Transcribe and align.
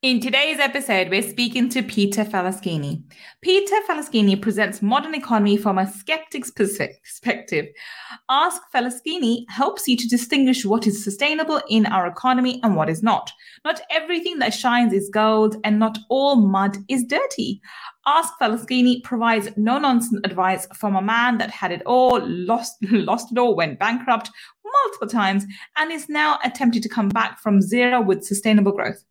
In 0.00 0.20
today's 0.20 0.60
episode, 0.60 1.10
we're 1.10 1.28
speaking 1.28 1.68
to 1.70 1.82
Peter 1.82 2.24
Falaschini. 2.24 3.02
Peter 3.42 3.74
Falaschini 3.88 4.40
presents 4.40 4.80
modern 4.80 5.12
economy 5.12 5.56
from 5.56 5.76
a 5.76 5.90
skeptic's 5.90 6.52
perspective. 6.52 7.66
Ask 8.30 8.62
Falaschini 8.72 9.44
helps 9.48 9.88
you 9.88 9.96
to 9.96 10.06
distinguish 10.06 10.64
what 10.64 10.86
is 10.86 11.02
sustainable 11.02 11.60
in 11.68 11.84
our 11.86 12.06
economy 12.06 12.60
and 12.62 12.76
what 12.76 12.88
is 12.88 13.02
not. 13.02 13.32
Not 13.64 13.80
everything 13.90 14.38
that 14.38 14.54
shines 14.54 14.92
is 14.92 15.10
gold, 15.12 15.56
and 15.64 15.80
not 15.80 15.98
all 16.08 16.36
mud 16.36 16.76
is 16.88 17.02
dirty. 17.02 17.60
Ask 18.06 18.34
Falaschini 18.40 19.02
provides 19.02 19.48
no 19.56 19.80
nonsense 19.80 20.20
advice 20.22 20.68
from 20.76 20.94
a 20.94 21.02
man 21.02 21.38
that 21.38 21.50
had 21.50 21.72
it 21.72 21.82
all, 21.86 22.20
lost, 22.24 22.76
lost 22.82 23.32
it 23.32 23.38
all, 23.38 23.56
went 23.56 23.80
bankrupt 23.80 24.30
multiple 24.84 25.08
times, 25.08 25.44
and 25.76 25.90
is 25.90 26.08
now 26.08 26.38
attempting 26.44 26.82
to 26.82 26.88
come 26.88 27.08
back 27.08 27.40
from 27.40 27.60
zero 27.60 28.00
with 28.00 28.22
sustainable 28.22 28.70
growth. 28.70 29.02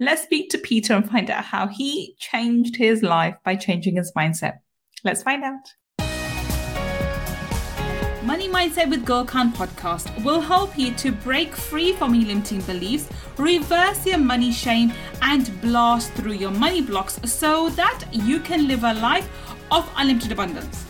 Let's 0.00 0.22
speak 0.22 0.50
to 0.50 0.58
Peter 0.58 0.94
and 0.94 1.08
find 1.08 1.30
out 1.30 1.44
how 1.44 1.68
he 1.68 2.16
changed 2.18 2.76
his 2.76 3.02
life 3.02 3.36
by 3.44 3.56
changing 3.56 3.96
his 3.96 4.12
mindset. 4.16 4.58
Let's 5.04 5.22
find 5.22 5.44
out. 5.44 5.74
Money 8.22 8.48
Mindset 8.48 8.90
with 8.90 9.04
Gul 9.04 9.24
Khan 9.24 9.52
podcast 9.52 10.22
will 10.22 10.40
help 10.40 10.78
you 10.78 10.92
to 10.94 11.10
break 11.10 11.56
free 11.56 11.92
from 11.92 12.14
your 12.14 12.26
limiting 12.26 12.60
beliefs, 12.60 13.08
reverse 13.38 14.06
your 14.06 14.18
money 14.18 14.52
shame, 14.52 14.92
and 15.22 15.60
blast 15.62 16.12
through 16.12 16.34
your 16.34 16.50
money 16.50 16.82
blocks 16.82 17.18
so 17.24 17.70
that 17.70 18.04
you 18.12 18.38
can 18.40 18.68
live 18.68 18.84
a 18.84 18.94
life 18.94 19.28
of 19.70 19.90
unlimited 19.96 20.32
abundance. 20.32 20.89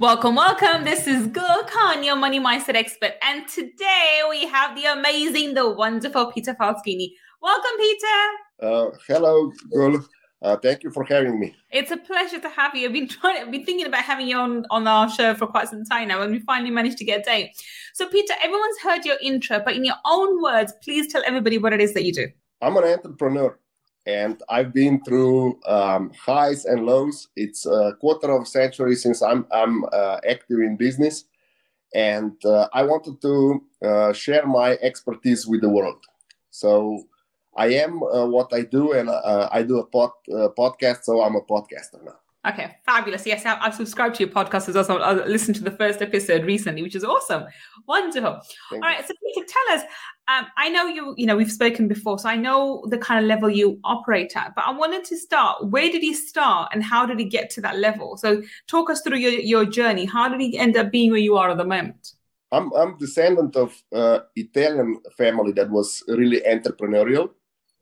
Welcome, 0.00 0.34
welcome. 0.34 0.84
This 0.84 1.06
is 1.06 1.26
Gul 1.26 1.62
Khan, 1.64 2.02
your 2.02 2.16
money 2.16 2.40
mindset 2.40 2.74
expert. 2.74 3.16
And 3.22 3.46
today 3.46 4.22
we 4.30 4.46
have 4.46 4.74
the 4.74 4.86
amazing, 4.86 5.52
the 5.52 5.68
wonderful 5.68 6.32
Peter 6.32 6.54
Falaschini. 6.54 7.10
Welcome, 7.42 7.76
Peter. 7.76 8.06
Uh, 8.62 8.90
hello, 9.06 9.52
Gul. 9.70 10.00
Uh, 10.40 10.56
thank 10.56 10.84
you 10.84 10.90
for 10.90 11.04
having 11.04 11.38
me. 11.38 11.54
It's 11.70 11.90
a 11.90 11.98
pleasure 11.98 12.40
to 12.40 12.48
have 12.48 12.74
you. 12.74 12.86
I've 12.86 12.94
been 12.94 13.08
trying, 13.08 13.42
I've 13.42 13.50
been 13.50 13.66
thinking 13.66 13.86
about 13.86 14.04
having 14.04 14.26
you 14.26 14.38
on, 14.38 14.64
on 14.70 14.86
our 14.86 15.10
show 15.10 15.34
for 15.34 15.46
quite 15.46 15.68
some 15.68 15.84
time 15.84 16.08
now, 16.08 16.22
and 16.22 16.32
we 16.32 16.38
finally 16.40 16.70
managed 16.70 16.96
to 16.96 17.04
get 17.04 17.20
a 17.20 17.22
date. 17.22 17.50
So, 17.92 18.08
Peter, 18.08 18.32
everyone's 18.42 18.78
heard 18.82 19.04
your 19.04 19.18
intro, 19.20 19.60
but 19.62 19.76
in 19.76 19.84
your 19.84 19.96
own 20.06 20.42
words, 20.42 20.72
please 20.82 21.12
tell 21.12 21.22
everybody 21.26 21.58
what 21.58 21.74
it 21.74 21.80
is 21.82 21.92
that 21.92 22.06
you 22.06 22.14
do. 22.14 22.26
I'm 22.62 22.74
an 22.78 22.84
entrepreneur 22.84 23.58
and 24.06 24.42
I've 24.48 24.72
been 24.72 25.02
through 25.04 25.60
um, 25.66 26.12
highs 26.18 26.64
and 26.64 26.86
lows. 26.86 27.28
It's 27.36 27.66
a 27.66 27.94
quarter 28.00 28.30
of 28.30 28.42
a 28.42 28.46
century 28.46 28.96
since 28.96 29.22
I'm 29.22 29.46
I'm 29.52 29.84
uh, 29.92 30.18
active 30.28 30.60
in 30.60 30.76
business, 30.76 31.24
and 31.94 32.34
uh, 32.44 32.68
I 32.72 32.82
wanted 32.82 33.20
to 33.22 33.62
uh, 33.84 34.12
share 34.12 34.46
my 34.46 34.78
expertise 34.82 35.46
with 35.46 35.60
the 35.60 35.68
world. 35.68 36.04
So 36.50 37.04
I 37.56 37.68
am 37.68 38.02
uh, 38.02 38.26
what 38.26 38.52
I 38.52 38.62
do, 38.62 38.92
and 38.92 39.08
uh, 39.08 39.48
I 39.52 39.62
do 39.62 39.78
a 39.78 39.86
pod, 39.86 40.10
uh, 40.32 40.48
podcast. 40.56 41.04
So 41.04 41.22
I'm 41.22 41.36
a 41.36 41.42
podcaster 41.42 42.02
now. 42.04 42.16
Okay, 42.48 42.74
fabulous. 42.86 43.26
Yes, 43.26 43.44
I've 43.44 43.74
subscribed 43.74 44.14
to 44.14 44.24
your 44.24 44.32
podcast 44.32 44.66
as 44.70 44.74
well. 44.74 44.84
So 44.84 44.96
I 44.96 45.12
listened 45.26 45.56
to 45.56 45.62
the 45.62 45.72
first 45.72 46.00
episode 46.00 46.46
recently, 46.46 46.82
which 46.82 46.96
is 46.96 47.04
awesome. 47.04 47.44
Wonderful. 47.86 48.40
Thank 48.70 48.82
All 48.82 48.90
right, 48.90 49.06
so 49.06 49.12
Peter, 49.22 49.46
tell 49.46 49.76
us. 49.76 49.84
Um, 50.30 50.46
I 50.56 50.68
know 50.68 50.86
you. 50.86 51.14
You 51.16 51.26
know, 51.26 51.36
we've 51.36 51.50
spoken 51.50 51.88
before, 51.88 52.18
so 52.18 52.28
I 52.28 52.36
know 52.36 52.84
the 52.88 52.98
kind 52.98 53.18
of 53.22 53.28
level 53.28 53.50
you 53.50 53.78
operate 53.84 54.36
at. 54.36 54.54
But 54.54 54.64
I 54.66 54.70
wanted 54.70 55.04
to 55.06 55.16
start. 55.16 55.66
Where 55.70 55.90
did 55.90 56.02
he 56.02 56.14
start, 56.14 56.70
and 56.72 56.84
how 56.84 57.06
did 57.06 57.18
he 57.18 57.24
get 57.24 57.50
to 57.50 57.60
that 57.62 57.78
level? 57.78 58.16
So 58.16 58.42
talk 58.66 58.90
us 58.90 59.00
through 59.00 59.18
your 59.18 59.32
your 59.32 59.64
journey. 59.64 60.04
How 60.04 60.28
did 60.28 60.40
he 60.40 60.58
end 60.58 60.76
up 60.76 60.90
being 60.90 61.10
where 61.10 61.20
you 61.20 61.36
are 61.36 61.50
at 61.50 61.56
the 61.56 61.64
moment? 61.64 62.12
I'm 62.52 62.72
I'm 62.74 62.96
descendant 62.98 63.56
of 63.56 63.82
uh, 63.92 64.20
Italian 64.36 65.00
family 65.16 65.52
that 65.52 65.70
was 65.70 66.02
really 66.08 66.40
entrepreneurial. 66.40 67.30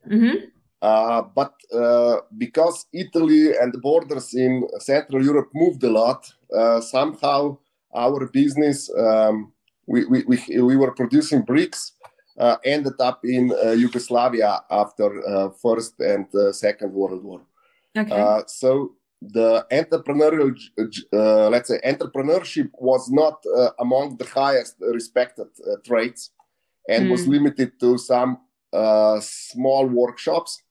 Mm-hmm 0.09 0.45
uh, 0.81 1.23
but 1.35 1.53
uh, 1.73 2.17
because 2.37 2.85
Italy 2.93 3.55
and 3.57 3.73
the 3.73 3.79
borders 3.79 4.33
in 4.33 4.67
Central 4.79 5.23
Europe 5.23 5.49
moved 5.53 5.83
a 5.83 5.89
lot, 5.89 6.31
uh, 6.55 6.79
somehow 6.79 7.57
our 7.93 8.27
business, 8.27 8.89
um, 8.97 9.51
we, 9.87 10.05
we, 10.05 10.23
we, 10.23 10.61
we, 10.61 10.77
were 10.77 10.93
producing 10.93 11.41
bricks, 11.41 11.93
ended 12.63 12.99
up 12.99 13.19
in 13.23 13.51
uh, 13.51 13.71
Yugoslavia 13.71 14.61
after 14.69 15.51
First 15.61 15.99
and 15.99 16.27
Second 16.55 16.93
World 16.93 17.23
War. 17.23 17.41
Okay. 17.97 18.43
so 18.47 18.95
the 19.21 19.65
entrepreneurial, 19.71 20.55
let's 21.51 21.67
say, 21.67 21.79
entrepreneurship 21.85 22.69
was 22.73 23.09
not 23.09 23.43
among 23.79 24.17
the 24.17 24.25
highest 24.25 24.75
respected 24.79 25.47
traits 25.83 26.31
and 26.87 27.07
mm. 27.07 27.11
was 27.11 27.25
hmm. 27.25 27.31
limited 27.31 27.77
to 27.79 27.97
some 27.97 28.37
small 29.19 29.85
workshops 29.87 30.61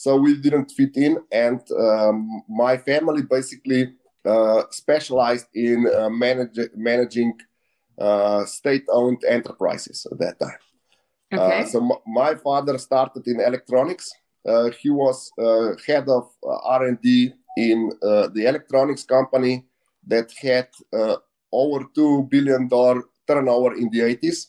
so 0.00 0.16
we 0.16 0.34
didn't 0.36 0.70
fit 0.70 0.96
in 0.96 1.18
and 1.30 1.60
um, 1.78 2.42
my 2.48 2.76
family 2.76 3.22
basically 3.22 3.92
uh, 4.24 4.62
specialized 4.70 5.48
in 5.54 5.86
uh, 5.86 6.08
manage- 6.08 6.70
managing 6.74 7.32
uh, 7.98 8.44
state-owned 8.46 9.22
enterprises 9.28 10.06
at 10.10 10.18
that 10.18 10.38
time 10.40 10.62
uh, 10.64 10.69
okay. 11.32 11.66
so 11.66 11.80
m- 11.80 12.02
my 12.06 12.34
father 12.34 12.78
started 12.78 13.26
in 13.26 13.40
electronics. 13.40 14.10
Uh, 14.46 14.70
he 14.80 14.90
was 14.90 15.30
uh, 15.38 15.72
head 15.86 16.08
of 16.08 16.30
r&d 16.64 17.34
in 17.58 17.90
the 18.34 18.44
electronics 18.46 19.04
company 19.04 19.66
that 20.06 20.32
had 20.40 20.68
over 21.52 21.84
$2 21.84 22.30
billion 22.30 22.68
turnover 23.26 23.74
in 23.74 23.90
the 23.90 24.00
80s 24.00 24.46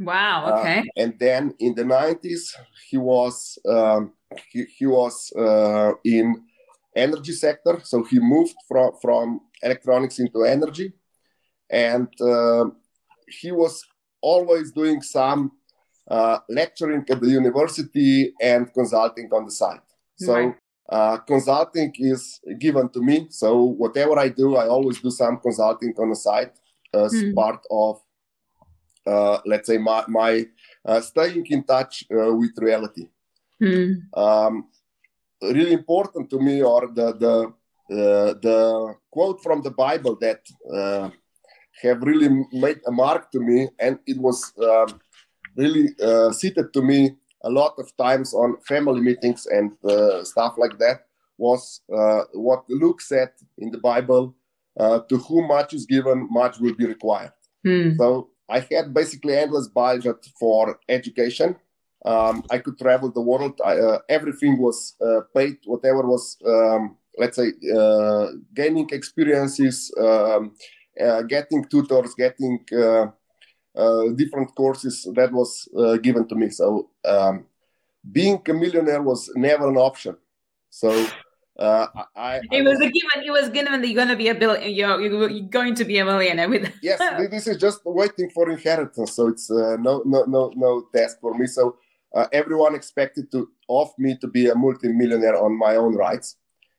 wow 0.00 0.58
okay. 0.58 0.82
and 0.96 1.14
then 1.18 1.54
in 1.60 1.74
the 1.74 1.84
90s 1.84 2.54
he 2.90 2.98
was 2.98 3.58
um, 3.66 4.12
he, 4.50 4.64
he 4.76 4.86
was 4.86 5.32
uh, 5.32 5.92
in 6.04 6.42
energy 6.94 7.32
sector. 7.32 7.80
So 7.82 8.04
he 8.04 8.18
moved 8.18 8.54
from 8.68 8.92
from 9.00 9.40
electronics 9.62 10.18
into 10.18 10.44
energy. 10.44 10.92
And 11.70 12.08
uh, 12.20 12.66
he 13.28 13.52
was 13.52 13.82
always 14.20 14.72
doing 14.72 15.02
some 15.02 15.52
uh, 16.16 16.38
lecturing 16.48 17.04
at 17.12 17.20
the 17.20 17.32
university 17.40 18.32
and 18.40 18.72
consulting 18.78 19.28
on 19.32 19.42
the 19.48 19.54
side 19.62 19.84
so 20.16 20.54
uh, 20.88 21.16
consulting 21.18 21.90
is 21.96 22.40
given 22.58 22.88
to 22.90 23.00
me. 23.00 23.26
So 23.30 23.50
whatever 23.82 24.18
i 24.18 24.28
do 24.28 24.56
i 24.56 24.66
always 24.76 24.98
do 25.00 25.10
some 25.10 25.36
consulting 25.46 25.94
on 25.98 26.10
the 26.10 26.20
side 26.28 26.52
as 26.92 27.12
mm. 27.14 27.34
part 27.34 27.60
of 27.70 28.00
uh, 29.06 29.38
let's 29.46 29.66
say 29.66 29.78
my, 29.78 30.04
my 30.08 30.46
uh, 30.84 31.00
staying 31.00 31.46
in 31.46 31.64
touch 31.64 32.04
with 32.10 32.52
reality. 32.58 33.08
Mm. 33.60 34.16
Um, 34.16 34.68
really 35.40 35.72
important 35.72 36.30
to 36.30 36.38
me 36.38 36.62
are 36.62 36.86
the 36.86 37.08
the 37.24 37.34
uh, 37.90 38.34
the 38.46 38.94
quote 39.10 39.42
from 39.42 39.62
the 39.62 39.70
Bible 39.70 40.16
that 40.20 40.40
uh, 40.72 41.10
have 41.82 42.02
really 42.02 42.28
made 42.52 42.80
a 42.86 42.92
mark 42.92 43.30
to 43.32 43.40
me, 43.40 43.68
and 43.78 43.98
it 44.06 44.18
was 44.18 44.52
um, 44.58 45.00
really 45.56 45.90
uh, 46.02 46.32
seated 46.32 46.72
to 46.72 46.82
me 46.82 47.16
a 47.44 47.50
lot 47.50 47.74
of 47.78 47.94
times 47.96 48.34
on 48.34 48.56
family 48.60 49.00
meetings 49.00 49.46
and 49.46 49.72
uh, 49.84 50.24
stuff 50.24 50.54
like 50.58 50.78
that. 50.78 51.06
Was 51.38 51.80
uh, 51.92 52.22
what 52.34 52.64
Luke 52.68 53.00
said 53.00 53.30
in 53.58 53.70
the 53.70 53.78
Bible: 53.78 54.34
uh, 54.78 55.00
"To 55.08 55.16
whom 55.16 55.48
much 55.48 55.74
is 55.74 55.86
given, 55.86 56.28
much 56.30 56.58
will 56.60 56.74
be 56.74 56.86
required." 56.86 57.32
Mm. 57.66 57.96
So 57.96 58.30
I 58.48 58.60
had 58.70 58.94
basically 58.94 59.34
endless 59.36 59.66
budget 59.66 60.24
for 60.38 60.78
education 60.88 61.56
um, 62.04 62.44
I 62.50 62.58
could 62.58 62.78
travel 62.78 63.10
the 63.10 63.20
world. 63.20 63.60
I, 63.64 63.78
uh, 63.78 63.98
everything 64.08 64.58
was 64.58 64.94
uh, 65.00 65.20
paid. 65.34 65.58
Whatever 65.64 66.02
was, 66.02 66.36
um, 66.46 66.96
let's 67.16 67.36
say, 67.36 67.52
uh, 67.74 68.28
gaining 68.54 68.88
experiences, 68.90 69.92
um, 70.00 70.54
uh, 71.00 71.22
getting 71.22 71.64
tutors, 71.64 72.14
getting 72.14 72.64
different 74.16 74.54
courses. 74.54 75.08
That 75.14 75.32
was 75.32 75.68
given 76.02 76.26
to 76.28 76.34
me. 76.34 76.50
So 76.50 76.90
um, 77.04 77.46
being 78.10 78.40
a 78.48 78.52
millionaire 78.52 79.02
was 79.02 79.30
never 79.34 79.68
an 79.68 79.76
option. 79.76 80.16
So. 80.70 81.06
Uh, 81.58 81.86
I, 82.16 82.40
it 82.50 82.64
was 82.64 82.80
a 82.80 82.88
given. 82.88 83.26
It 83.26 83.30
was 83.30 83.50
given 83.50 83.72
that 83.72 83.86
you're 83.86 83.94
going 83.94 84.08
to 84.08 84.16
be 84.16 84.28
a 84.28 84.34
billion. 84.34 84.72
You're, 84.72 85.00
you're 85.02 85.48
going 85.50 85.74
to 85.74 85.84
be 85.84 85.98
a 85.98 86.04
millionaire 86.04 86.48
with. 86.48 86.72
yes, 86.82 86.98
this 87.30 87.46
is 87.46 87.58
just 87.58 87.82
waiting 87.84 88.30
for 88.30 88.50
inheritance. 88.50 89.12
So 89.12 89.28
it's 89.28 89.50
uh, 89.50 89.76
no, 89.78 90.02
no, 90.06 90.24
no, 90.24 90.50
no 90.56 90.86
test 90.94 91.20
for 91.20 91.34
me. 91.34 91.46
So 91.46 91.76
uh, 92.14 92.26
everyone 92.32 92.74
expected 92.74 93.30
to 93.32 93.50
of 93.68 93.90
me 93.98 94.16
to 94.18 94.28
be 94.28 94.48
a 94.48 94.54
multimillionaire 94.54 95.36
on 95.36 95.56
my 95.56 95.76
own 95.76 95.94
rights 95.94 96.36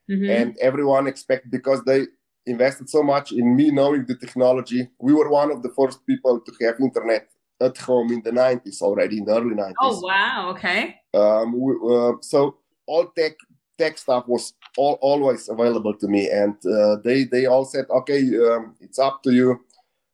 mm-hmm. 0.10 0.30
and 0.30 0.58
everyone 0.60 1.08
expect 1.08 1.50
because 1.50 1.84
they 1.84 2.08
invested 2.46 2.90
so 2.90 3.04
much 3.04 3.32
in 3.32 3.56
me 3.56 3.72
knowing 3.72 4.06
the 4.06 4.16
technology. 4.16 4.90
We 5.00 5.14
were 5.14 5.30
one 5.30 5.52
of 5.52 5.64
the 5.64 5.70
first 5.70 6.06
people 6.06 6.40
to 6.40 6.66
have 6.66 6.80
internet 6.80 7.28
at 7.62 7.78
home 7.78 8.12
in 8.12 8.22
the 8.22 8.32
90s 8.32 8.82
already, 8.82 9.20
in 9.20 9.26
the 9.26 9.36
early 9.36 9.56
90s. 9.56 9.74
Oh, 9.80 10.00
wow. 10.02 10.50
Okay. 10.52 11.00
Um, 11.14 11.60
we, 11.60 11.74
uh, 11.90 12.14
so 12.22 12.58
all 12.86 13.08
tech 13.08 13.34
tech 13.78 13.98
stuff 13.98 14.28
was 14.28 14.54
all, 14.78 15.00
always 15.02 15.50
available 15.50 15.96
to 15.96 16.08
me. 16.08 16.30
And 16.30 16.56
uh, 16.66 16.98
they, 17.04 17.24
they 17.24 17.46
all 17.48 17.66
said, 17.66 17.86
okay, 17.90 18.22
um, 18.38 18.76
it's 18.80 19.00
up 19.00 19.24
to 19.24 19.32
you 19.32 19.62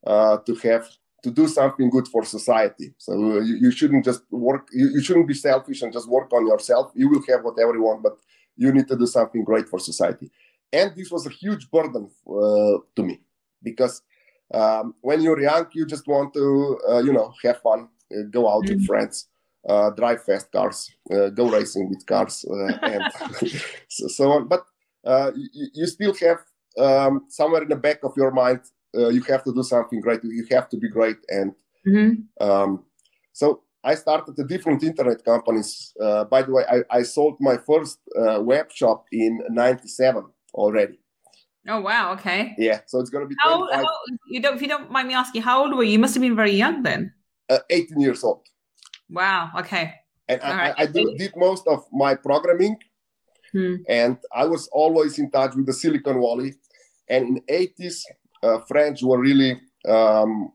uh, 0.08 0.38
to 0.46 0.56
have 0.56 0.88
to 1.24 1.32
do 1.32 1.48
something 1.48 1.90
good 1.90 2.08
for 2.08 2.24
society. 2.24 2.94
So 2.98 3.14
uh, 3.14 3.40
you, 3.42 3.56
you, 3.56 3.72
shouldn't 3.72 4.06
just 4.06 4.22
work, 4.32 4.70
you, 4.72 4.90
you 4.90 5.02
shouldn't 5.02 5.28
be 5.28 5.34
selfish 5.34 5.82
and 5.82 5.92
just 5.92 6.08
work 6.08 6.32
on 6.32 6.48
yourself. 6.48 6.92
You 6.96 7.10
will 7.10 7.24
have 7.28 7.44
whatever 7.44 7.74
you 7.74 7.84
want, 7.84 8.02
but 8.02 8.18
you 8.56 8.72
need 8.72 8.88
to 8.88 8.98
do 8.98 9.06
something 9.06 9.44
great 9.44 9.68
for 9.68 9.80
society 9.80 10.32
and 10.72 10.96
this 10.96 11.12
was 11.12 11.26
a 11.26 11.30
huge 11.30 11.70
burden 11.72 12.10
uh, 12.28 12.78
to 12.96 13.04
me 13.04 13.20
because 13.64 14.02
um, 14.54 14.96
when 15.02 15.22
you're 15.22 15.40
young 15.40 15.68
you 15.74 15.86
just 15.86 16.08
want 16.08 16.34
to 16.34 16.80
uh, 16.90 17.00
you 17.00 17.14
know 17.14 17.34
have 17.44 17.62
fun 17.62 17.88
uh, 18.16 18.24
go 18.30 18.50
out 18.50 18.64
mm-hmm. 18.64 18.76
with 18.76 18.86
friends 18.86 19.28
uh, 19.68 19.90
drive 19.92 20.24
fast 20.24 20.52
cars 20.52 20.90
uh, 21.14 21.30
go 21.30 21.50
racing 21.50 21.90
with 21.90 22.06
cars 22.06 22.46
uh, 22.50 22.78
and 22.82 23.04
so, 23.88 24.08
so, 24.08 24.32
on 24.32 24.48
but 24.48 24.64
you, 25.36 25.68
you, 25.74 25.88
still 25.88 26.14
have 26.16 26.40
um, 26.78 27.26
somewhere 27.30 27.64
in 27.64 27.70
the 27.70 27.76
back 27.76 28.04
of 28.04 28.14
your 28.16 28.32
mind 28.32 28.62
you 28.94 29.22
have 29.24 29.44
to 29.44 29.54
do 29.54 29.64
something 29.64 30.00
great 30.02 30.24
you 30.24 30.46
have 30.50 30.70
to 30.70 30.78
be 30.78 30.90
great 30.90 31.18
and 31.30 31.54
mm-hmm. 31.88 32.44
um, 32.44 32.84
so 33.34 33.64
I 33.84 33.96
started 33.96 34.36
the 34.36 34.44
different 34.44 34.84
internet 34.84 35.24
companies. 35.24 35.94
by 36.30 36.42
the 36.42 36.52
way, 36.52 36.66
I, 36.70 36.98
I 36.98 37.04
sold 37.04 37.38
my 37.40 37.56
first 37.56 38.00
web 38.14 38.70
shop 38.72 39.06
in 39.14 39.40
'97 39.50 40.26
already. 40.54 41.00
Oh 41.68 41.82
wow! 41.82 42.14
Okay. 42.14 42.56
Yeah, 42.58 42.82
so 42.88 43.00
it's 43.00 43.10
gonna 43.10 43.28
be. 43.28 43.36
How, 43.40 43.72
how, 43.72 43.86
you 44.28 44.42
don't? 44.42 44.56
If 44.56 44.62
you 44.62 44.68
don't 44.68 44.92
mind 44.92 45.08
me 45.08 45.14
asking, 45.14 45.42
how 45.42 45.62
old 45.64 45.76
were 45.76 45.84
you? 45.84 45.94
You 45.94 46.00
must 46.00 46.14
have 46.16 46.22
been 46.22 46.36
very 46.36 46.52
young 46.52 46.84
then. 46.84 47.14
Uh, 47.50 47.60
18 47.70 48.00
years 48.00 48.24
old. 48.24 48.48
Wow. 49.10 49.52
Okay. 49.58 49.94
And 50.28 50.42
I, 50.42 50.58
right. 50.58 50.76
I, 50.78 50.84
I 50.84 50.86
did, 50.86 51.18
did, 51.18 51.36
most 51.36 51.68
of 51.68 51.86
my 51.92 52.14
programming, 52.14 52.78
hmm. 53.52 53.78
and 53.88 54.18
I 54.34 54.46
was 54.46 54.68
always 54.72 55.18
in 55.18 55.32
touch 55.32 55.56
with 55.56 55.66
the 55.66 55.74
Silicon 55.74 56.22
Valley. 56.22 56.54
And 57.08 57.38
in 57.38 57.42
80s, 57.50 58.04
uh, 58.44 58.60
French 58.68 59.02
were 59.02 59.20
really, 59.20 59.60
um, 59.88 60.52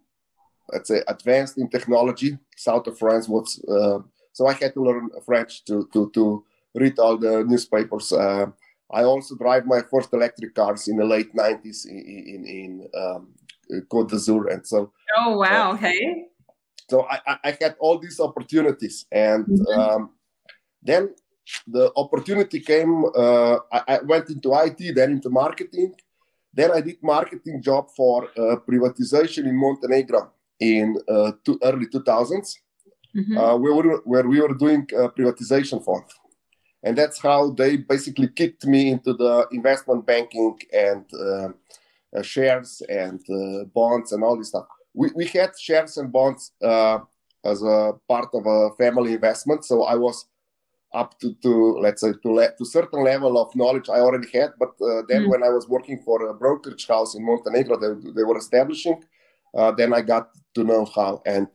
let's 0.72 0.88
say, 0.88 1.02
advanced 1.08 1.58
in 1.58 1.68
technology. 1.68 2.38
South 2.56 2.86
of 2.86 2.96
France 2.96 3.28
was, 3.28 3.60
uh, 3.68 3.98
so 4.32 4.46
I 4.46 4.52
had 4.52 4.72
to 4.74 4.82
learn 4.82 5.10
French 5.26 5.64
to 5.64 5.88
to 5.92 6.10
to 6.14 6.44
read 6.74 6.98
all 6.98 7.18
the 7.18 7.44
newspapers. 7.44 8.12
Uh, 8.12 8.46
I 8.94 9.02
also 9.04 9.34
drive 9.36 9.66
my 9.66 9.80
first 9.90 10.12
electric 10.12 10.54
cars 10.54 10.88
in 10.88 10.96
the 10.96 11.04
late 11.04 11.34
90s 11.34 11.86
in, 11.86 11.98
in, 12.34 12.40
in 12.46 12.88
um, 13.02 13.28
Côte 13.90 14.10
d'Azur. 14.10 14.52
And 14.52 14.64
so. 14.66 14.92
Oh, 15.18 15.38
wow. 15.38 15.72
Uh, 15.72 15.74
okay. 15.74 16.26
So 16.88 17.06
I, 17.10 17.38
I 17.48 17.58
had 17.60 17.74
all 17.80 17.98
these 17.98 18.20
opportunities. 18.20 19.06
And 19.10 19.46
mm-hmm. 19.46 19.80
um, 19.80 20.10
then 20.82 21.14
the 21.66 21.92
opportunity 21.96 22.60
came. 22.60 23.04
Uh, 23.04 23.56
I, 23.72 23.80
I, 23.88 23.98
went 24.02 24.30
into 24.30 24.54
IT, 24.54 24.94
then 24.94 25.12
into 25.12 25.30
marketing. 25.30 25.94
Then 26.52 26.70
I 26.70 26.80
did 26.80 27.02
marketing 27.02 27.62
job 27.62 27.88
for 27.96 28.28
uh, 28.38 28.56
privatization 28.68 29.46
in 29.46 29.56
Montenegro 29.56 30.30
in 30.60 30.96
uh, 31.08 31.32
two, 31.44 31.58
early 31.64 31.86
2000s, 31.86 32.58
mm-hmm. 33.16 33.36
Uh, 33.36 33.56
where, 33.56 33.74
we 33.74 33.88
were, 33.88 34.02
where 34.04 34.28
we 34.28 34.40
were 34.40 34.54
doing 34.54 34.86
privatization 34.86 35.84
fund 35.84 36.04
and 36.84 36.96
that's 36.98 37.18
how 37.18 37.50
they 37.50 37.76
basically 37.78 38.28
kicked 38.28 38.66
me 38.66 38.90
into 38.90 39.14
the 39.14 39.48
investment 39.50 40.06
banking 40.06 40.58
and 40.72 41.04
uh, 41.14 41.48
uh, 42.14 42.22
shares 42.22 42.82
and 42.88 43.20
uh, 43.30 43.64
bonds 43.74 44.12
and 44.12 44.22
all 44.22 44.36
this 44.36 44.48
stuff. 44.48 44.66
We, 44.92 45.08
we 45.16 45.24
had 45.26 45.58
shares 45.58 45.96
and 45.96 46.12
bonds 46.12 46.52
uh, 46.62 46.98
as 47.42 47.62
a 47.62 47.94
part 48.06 48.28
of 48.34 48.46
a 48.46 48.70
family 48.76 49.14
investment, 49.14 49.64
so 49.64 49.84
I 49.84 49.94
was 49.94 50.26
up 50.92 51.18
to, 51.20 51.34
to 51.42 51.78
let's 51.80 52.02
say 52.02 52.12
to 52.22 52.32
le- 52.32 52.56
to 52.56 52.64
certain 52.64 53.02
level 53.02 53.36
of 53.42 53.56
knowledge 53.56 53.88
I 53.88 53.98
already 54.00 54.28
had. 54.30 54.50
But 54.58 54.72
uh, 54.80 55.02
then 55.08 55.22
mm 55.22 55.30
when 55.30 55.42
I 55.42 55.48
was 55.48 55.66
working 55.68 56.00
for 56.04 56.28
a 56.28 56.34
brokerage 56.34 56.86
house 56.86 57.14
in 57.16 57.24
Montenegro, 57.24 57.78
they, 57.80 58.10
they 58.12 58.22
were 58.22 58.38
establishing. 58.38 59.02
Uh, 59.56 59.72
then 59.72 59.94
I 59.94 60.02
got 60.02 60.28
to 60.54 60.64
know 60.64 60.84
how 60.84 61.22
and 61.24 61.48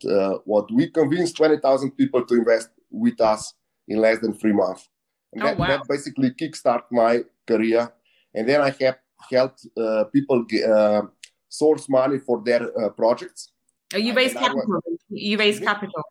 what 0.46 0.72
we 0.72 0.90
convinced 0.90 1.38
20,000 1.38 1.92
people 1.92 2.26
to 2.26 2.34
invest 2.34 2.70
with 2.90 3.20
us 3.22 3.54
in 3.88 4.00
less 4.00 4.20
than 4.20 4.34
three 4.34 4.54
months. 4.54 4.90
And 5.34 5.44
oh, 5.44 5.46
that, 5.46 5.58
wow. 5.58 5.68
that 5.68 5.88
basically 5.88 6.32
kickstart 6.32 6.84
my 6.92 7.24
career. 7.48 7.92
And 8.34 8.48
then 8.48 8.62
I 8.62 8.72
have 8.82 9.00
helped 9.32 9.68
uh, 9.78 10.06
people 10.06 10.44
get, 10.44 10.70
uh, 10.70 11.04
source 11.48 11.90
money 11.90 12.20
for 12.20 12.42
their 12.44 12.64
uh, 12.80 12.90
projects. 12.90 13.52
Oh, 13.94 13.98
you 13.98 14.14
raise 14.14 14.34
capital. 14.34 14.64
Was, 14.68 15.00
you 15.10 15.38
raise 15.38 15.60
capital. 15.60 16.04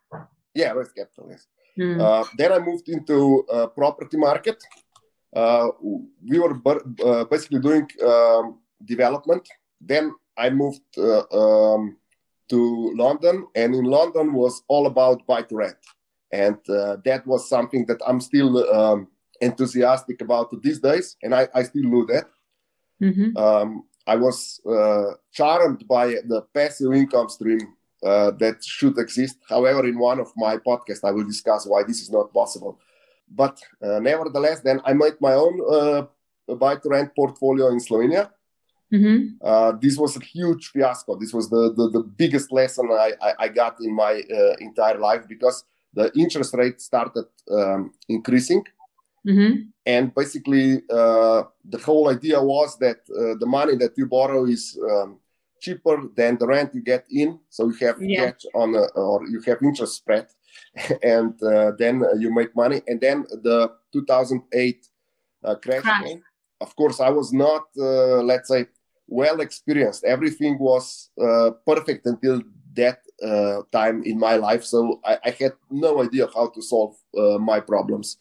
Yeah, 0.53 0.71
raise 0.73 0.91
capital. 0.91 1.27
Yes. 1.29 1.47
Mm. 1.79 2.27
then 2.35 2.51
I 2.51 2.59
moved 2.59 2.89
into 2.89 3.45
uh, 3.49 3.67
property 3.67 4.17
market. 4.17 4.61
Uh, 5.33 5.69
we 6.29 6.39
were 6.39 6.55
basically 7.29 7.59
doing 7.59 7.87
um, 8.05 8.59
development. 8.83 9.47
Then 9.79 10.13
I 10.35 10.49
moved 10.49 10.81
um, 10.97 11.95
to 12.49 12.93
London, 12.97 13.47
and 13.55 13.75
in 13.75 13.85
London 13.85 14.33
was 14.33 14.61
all 14.67 14.87
about 14.87 15.25
buy 15.25 15.43
to 15.43 15.55
rent 15.55 15.77
and 16.31 16.57
uh, 16.69 16.97
that 17.05 17.25
was 17.25 17.49
something 17.49 17.85
that 17.87 17.99
I'm 18.05 18.21
still 18.21 18.57
um, 18.73 19.07
enthusiastic 19.41 20.21
about 20.21 20.49
these 20.61 20.79
days, 20.79 21.17
and 21.23 21.33
I, 21.33 21.47
I 21.53 21.63
still 21.63 21.83
do 21.83 22.05
that. 22.07 22.25
Mm-hmm. 23.01 23.37
Um, 23.37 23.83
I 24.05 24.15
was 24.15 24.59
uh, 24.65 25.13
charmed 25.31 25.87
by 25.87 26.07
the 26.27 26.41
passive 26.53 26.93
income 26.93 27.29
stream 27.29 27.59
uh, 28.03 28.31
that 28.31 28.63
should 28.63 28.97
exist. 28.97 29.37
However, 29.47 29.85
in 29.85 29.97
one 29.99 30.19
of 30.19 30.31
my 30.35 30.57
podcasts, 30.57 31.03
I 31.03 31.11
will 31.11 31.25
discuss 31.25 31.65
why 31.65 31.83
this 31.83 32.01
is 32.01 32.09
not 32.09 32.33
possible. 32.33 32.79
But 33.29 33.61
uh, 33.81 33.99
nevertheless, 33.99 34.61
then 34.61 34.81
I 34.85 34.93
made 34.93 35.15
my 35.21 35.33
own 35.33 35.61
uh, 35.69 36.55
buy 36.55 36.75
to 36.77 36.89
rent 36.89 37.15
portfolio 37.15 37.67
in 37.67 37.79
Slovenia. 37.79 38.31
Mm-hmm. 38.91 39.35
Uh, 39.41 39.73
this 39.79 39.97
was 39.97 40.17
a 40.17 40.19
huge 40.19 40.69
fiasco. 40.69 41.15
This 41.15 41.31
was 41.31 41.49
the, 41.49 41.73
the, 41.77 41.89
the 41.89 42.03
biggest 42.03 42.51
lesson 42.51 42.89
I, 42.91 43.13
I, 43.21 43.33
I, 43.39 43.47
got 43.49 43.75
in 43.81 43.93
my 43.93 44.23
uh, 44.33 44.55
entire 44.59 44.97
life 44.97 45.27
because 45.27 45.63
the 45.93 46.11
interest 46.15 46.53
rate 46.53 46.81
started 46.81 47.25
um, 47.51 47.91
increasing. 48.07 48.63
Mm-hmm. 49.27 49.61
And 49.85 50.13
basically, 50.15 50.81
uh, 50.89 51.43
the 51.65 51.77
whole 51.83 52.09
idea 52.09 52.41
was 52.41 52.77
that 52.79 52.99
uh, 53.09 53.35
the 53.39 53.45
money 53.45 53.75
that 53.77 53.97
you 53.97 54.05
borrow 54.05 54.45
is 54.45 54.79
um, 54.89 55.19
cheaper 55.59 56.03
than 56.15 56.37
the 56.37 56.47
rent 56.47 56.73
you 56.73 56.81
get 56.81 57.05
in. 57.11 57.39
So 57.49 57.69
you 57.69 57.75
have 57.85 58.01
yeah. 58.01 58.31
on, 58.53 58.75
a, 58.75 58.85
or 58.95 59.27
you 59.27 59.41
have 59.41 59.57
interest 59.61 59.95
spread, 59.95 60.27
and 61.03 61.41
uh, 61.43 61.71
then 61.77 62.03
you 62.17 62.33
make 62.33 62.55
money. 62.55 62.81
And 62.87 63.01
then 63.01 63.25
the 63.29 63.71
2008 63.91 64.87
uh, 65.43 65.55
crash, 65.55 65.81
crash. 65.81 66.03
Came. 66.03 66.23
Of 66.61 66.75
course, 66.75 66.99
I 66.99 67.09
was 67.09 67.31
not, 67.31 67.63
uh, 67.77 68.21
let's 68.21 68.49
say, 68.49 68.67
well 69.07 69.41
experienced. 69.41 70.03
Everything 70.03 70.57
was 70.59 71.09
uh, 71.21 71.51
perfect 71.65 72.05
until 72.05 72.41
that 72.75 72.99
uh, 73.23 73.61
time 73.71 74.03
in 74.03 74.19
my 74.19 74.35
life, 74.35 74.63
so 74.63 74.99
I, 75.05 75.17
I, 75.25 75.29
had 75.31 75.53
no 75.69 76.01
idea 76.03 76.27
how 76.33 76.49
to 76.49 76.61
solve 76.61 76.95
uh, 77.17 77.37
my 77.37 77.59
problems, 77.59 78.17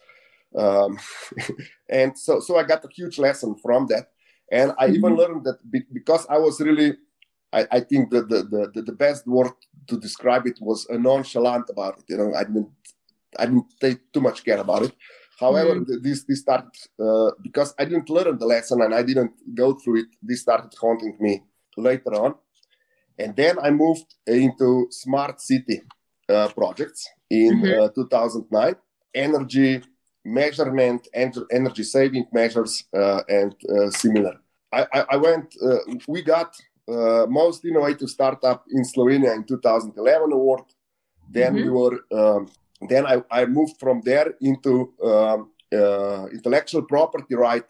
um, 0.56 0.98
and 1.88 2.18
so 2.18 2.40
so 2.40 2.58
I 2.58 2.62
got 2.62 2.84
a 2.84 2.88
huge 2.88 3.18
lesson 3.18 3.56
from 3.56 3.86
that, 3.88 4.10
and 4.50 4.72
I 4.78 4.86
mm-hmm. 4.86 4.94
even 4.96 5.16
learned 5.16 5.44
that 5.44 5.58
be, 5.70 5.82
because 5.92 6.26
I 6.28 6.38
was 6.38 6.60
really, 6.60 6.96
I, 7.52 7.66
I 7.70 7.80
think 7.80 8.10
the, 8.10 8.22
the 8.22 8.70
the 8.74 8.82
the 8.82 8.92
best 8.92 9.26
word 9.26 9.52
to 9.88 9.98
describe 9.98 10.46
it 10.46 10.58
was 10.60 10.86
nonchalant 10.90 11.68
about 11.70 11.98
it. 11.98 12.04
You 12.08 12.16
know, 12.16 12.34
I 12.34 12.44
didn't 12.44 12.70
I 13.38 13.46
didn't 13.46 13.66
take 13.80 14.12
too 14.12 14.20
much 14.20 14.44
care 14.44 14.58
about 14.58 14.82
it. 14.82 14.94
However, 15.38 15.76
mm-hmm. 15.76 16.02
this 16.02 16.24
this 16.24 16.40
started 16.40 16.74
uh, 16.98 17.32
because 17.42 17.74
I 17.78 17.84
didn't 17.84 18.10
learn 18.10 18.38
the 18.38 18.46
lesson 18.46 18.82
and 18.82 18.94
I 18.94 19.02
didn't 19.02 19.32
go 19.54 19.74
through 19.74 20.00
it. 20.00 20.06
This 20.22 20.40
started 20.40 20.72
haunting 20.80 21.16
me 21.20 21.42
later 21.76 22.14
on 22.14 22.34
and 23.18 23.34
then 23.36 23.58
I 23.58 23.70
moved 23.70 24.14
into 24.26 24.86
smart 24.90 25.40
city 25.40 25.82
uh, 26.28 26.48
projects 26.48 27.08
in 27.30 27.62
mm-hmm. 27.62 27.82
uh, 27.82 27.88
2009, 27.88 28.76
energy 29.14 29.82
measurement, 30.24 31.08
energy 31.14 31.82
saving 31.82 32.26
measures, 32.32 32.84
uh, 32.94 33.22
and 33.28 33.54
uh, 33.68 33.90
similar. 33.90 34.36
I, 34.72 34.86
I, 34.92 35.04
I 35.12 35.16
went, 35.16 35.54
uh, 35.62 35.78
we 36.06 36.22
got 36.22 36.54
uh, 36.88 37.26
most 37.28 37.64
innovative 37.64 38.10
startup 38.10 38.64
in 38.70 38.82
Slovenia 38.84 39.34
in 39.34 39.44
2011 39.44 40.32
award. 40.32 40.64
Then 41.30 41.54
mm-hmm. 41.54 41.64
we 41.64 41.70
were, 41.70 42.00
um, 42.12 42.48
then 42.88 43.06
I, 43.06 43.22
I 43.30 43.46
moved 43.46 43.78
from 43.80 44.02
there 44.04 44.34
into 44.40 44.92
um, 45.02 45.50
intellectual 46.32 46.82
property 46.82 47.34
right 47.34 47.64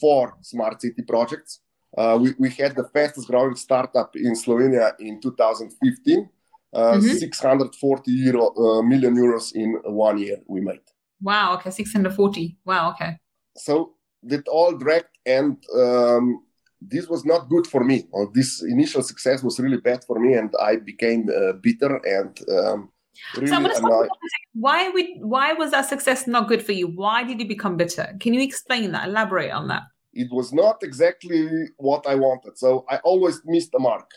for 0.00 0.34
smart 0.42 0.80
city 0.80 1.02
projects. 1.02 1.60
Uh, 1.96 2.18
we, 2.20 2.34
we 2.38 2.50
had 2.50 2.74
the 2.74 2.84
fastest 2.84 3.28
growing 3.28 3.54
startup 3.54 4.16
in 4.16 4.32
Slovenia 4.32 4.92
in 4.98 5.20
2015. 5.20 6.28
Uh, 6.74 6.94
mm-hmm. 6.94 7.16
640 7.18 8.10
euro, 8.12 8.54
uh, 8.56 8.82
million 8.82 9.14
euros 9.14 9.54
in 9.54 9.74
one 9.84 10.16
year 10.16 10.38
we 10.46 10.60
made. 10.60 10.80
Wow, 11.20 11.54
okay, 11.54 11.70
640. 11.70 12.56
Wow, 12.64 12.92
okay. 12.92 13.18
So 13.56 13.94
that 14.22 14.48
all 14.48 14.72
dragged, 14.72 15.18
and 15.26 15.62
um, 15.76 16.42
this 16.80 17.08
was 17.08 17.26
not 17.26 17.50
good 17.50 17.66
for 17.66 17.84
me. 17.84 18.08
Or 18.10 18.30
this 18.32 18.62
initial 18.62 19.02
success 19.02 19.42
was 19.42 19.60
really 19.60 19.76
bad 19.76 20.02
for 20.04 20.18
me, 20.18 20.32
and 20.34 20.50
I 20.58 20.76
became 20.76 21.28
uh, 21.28 21.52
bitter 21.60 21.96
and 22.06 22.40
um, 22.50 22.88
really 23.36 23.48
so 23.48 23.86
annoyed. 23.86 24.08
Why 24.54 24.88
would 24.88 25.06
why 25.20 25.52
was 25.52 25.72
that 25.72 25.88
success 25.88 26.26
not 26.26 26.48
good 26.48 26.64
for 26.64 26.72
you? 26.72 26.88
Why 26.88 27.22
did 27.22 27.38
you 27.38 27.46
become 27.46 27.76
bitter? 27.76 28.16
Can 28.18 28.32
you 28.32 28.40
explain 28.40 28.92
that? 28.92 29.08
Elaborate 29.08 29.52
on 29.52 29.68
that. 29.68 29.82
It 30.12 30.30
was 30.30 30.52
not 30.52 30.82
exactly 30.82 31.68
what 31.76 32.06
I 32.06 32.14
wanted. 32.14 32.58
So 32.58 32.84
I 32.88 32.96
always 32.98 33.40
missed 33.44 33.72
the 33.72 33.78
mark. 33.78 34.10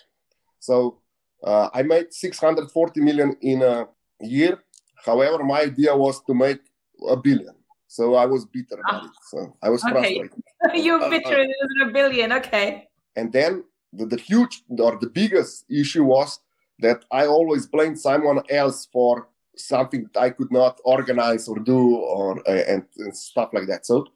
So 0.59 0.99
uh, 1.43 1.69
I 1.73 1.83
made 1.83 2.13
640 2.13 3.01
million 3.01 3.35
in 3.41 3.61
a 3.61 3.87
year. 4.21 4.59
However, 5.05 5.43
my 5.43 5.61
idea 5.61 5.95
was 5.95 6.21
to 6.23 6.33
make 6.33 6.59
a 7.07 7.15
billion. 7.15 7.55
So 7.87 8.15
I 8.15 8.25
was 8.25 8.45
bitter 8.45 8.75
about 8.75 9.03
ah. 9.03 9.05
it. 9.05 9.11
So 9.23 9.57
I 9.61 9.69
was 9.69 9.83
okay. 9.83 9.91
frustrated. 9.91 10.43
You're 10.85 11.01
uh, 11.01 11.09
bitter. 11.09 11.37
Uh, 11.37 11.43
it 11.43 11.55
was 11.61 11.89
a 11.89 11.91
billion. 11.91 12.31
Okay. 12.33 12.87
And 13.15 13.31
then 13.31 13.63
the, 13.93 14.05
the 14.05 14.17
huge 14.17 14.63
or 14.77 14.97
the 14.99 15.09
biggest 15.09 15.65
issue 15.69 16.03
was 16.03 16.39
that 16.79 17.05
I 17.11 17.25
always 17.25 17.67
blamed 17.67 17.99
someone 17.99 18.41
else 18.49 18.87
for 18.91 19.29
something 19.55 20.09
that 20.13 20.19
I 20.19 20.31
could 20.31 20.51
not 20.51 20.81
organize 20.83 21.47
or 21.47 21.59
do 21.59 21.95
or 21.95 22.39
uh, 22.49 22.63
and, 22.67 22.83
and, 22.97 23.15
stuff 23.15 23.51
like 23.53 23.67
that. 23.67 23.85
So. 23.85 24.07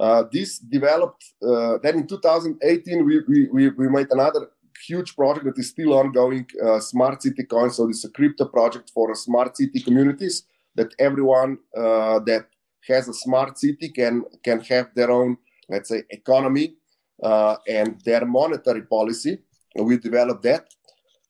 Uh, 0.00 0.24
this 0.32 0.58
developed. 0.58 1.24
Uh, 1.42 1.78
then 1.82 1.98
in 1.98 2.06
2018, 2.06 3.04
we, 3.04 3.20
we, 3.28 3.48
we, 3.48 3.68
we 3.70 3.88
made 3.88 4.08
another 4.10 4.50
huge 4.86 5.14
project 5.14 5.44
that 5.46 5.58
is 5.58 5.70
still 5.70 5.94
ongoing, 5.94 6.46
uh, 6.64 6.80
Smart 6.80 7.22
City 7.22 7.44
Coin. 7.44 7.70
So 7.70 7.86
this 7.86 7.98
is 7.98 8.04
a 8.04 8.10
crypto 8.10 8.46
project 8.46 8.90
for 8.92 9.14
smart 9.14 9.56
city 9.56 9.80
communities 9.80 10.44
that 10.74 10.92
everyone 10.98 11.58
uh, 11.76 12.18
that 12.20 12.46
has 12.88 13.08
a 13.08 13.14
smart 13.14 13.58
city 13.58 13.88
can 13.88 14.24
can 14.42 14.60
have 14.60 14.88
their 14.94 15.10
own, 15.10 15.36
let's 15.68 15.88
say, 15.88 16.02
economy 16.10 16.74
uh, 17.22 17.56
and 17.68 18.00
their 18.04 18.24
monetary 18.26 18.82
policy. 18.82 19.38
We 19.76 19.98
developed 19.98 20.42
that. 20.42 20.66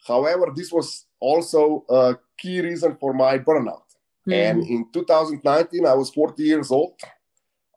However, 0.07 0.53
this 0.55 0.71
was 0.73 1.07
also 1.21 1.85
a 1.89 2.17
key 2.39 2.61
reason 2.61 2.97
for 3.01 3.15
my 3.15 3.39
burnout. 3.39 3.89
Mm. 4.29 4.33
And 4.33 4.67
in 4.67 4.87
2019, 4.93 5.87
I 5.87 5.95
was 5.95 6.11
40 6.11 6.43
years 6.43 6.71
old. 6.71 7.01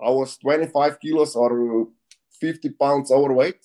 I 0.02 0.10
was 0.10 0.38
25 0.38 1.00
kilos 1.00 1.36
or 1.36 1.88
50 2.40 2.70
pounds 2.72 3.12
overweight. 3.12 3.60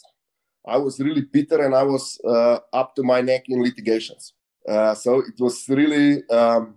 I 0.66 0.76
was 0.76 1.00
really 1.00 1.22
bitter 1.22 1.64
and 1.64 1.74
I 1.74 1.82
was 1.82 2.20
uh, 2.24 2.58
up 2.72 2.94
to 2.96 3.02
my 3.02 3.20
neck 3.20 3.44
in 3.48 3.62
litigations. 3.62 4.34
Uh, 4.68 4.94
so 4.94 5.18
it 5.18 5.34
was 5.40 5.68
really 5.68 6.22
um, 6.28 6.76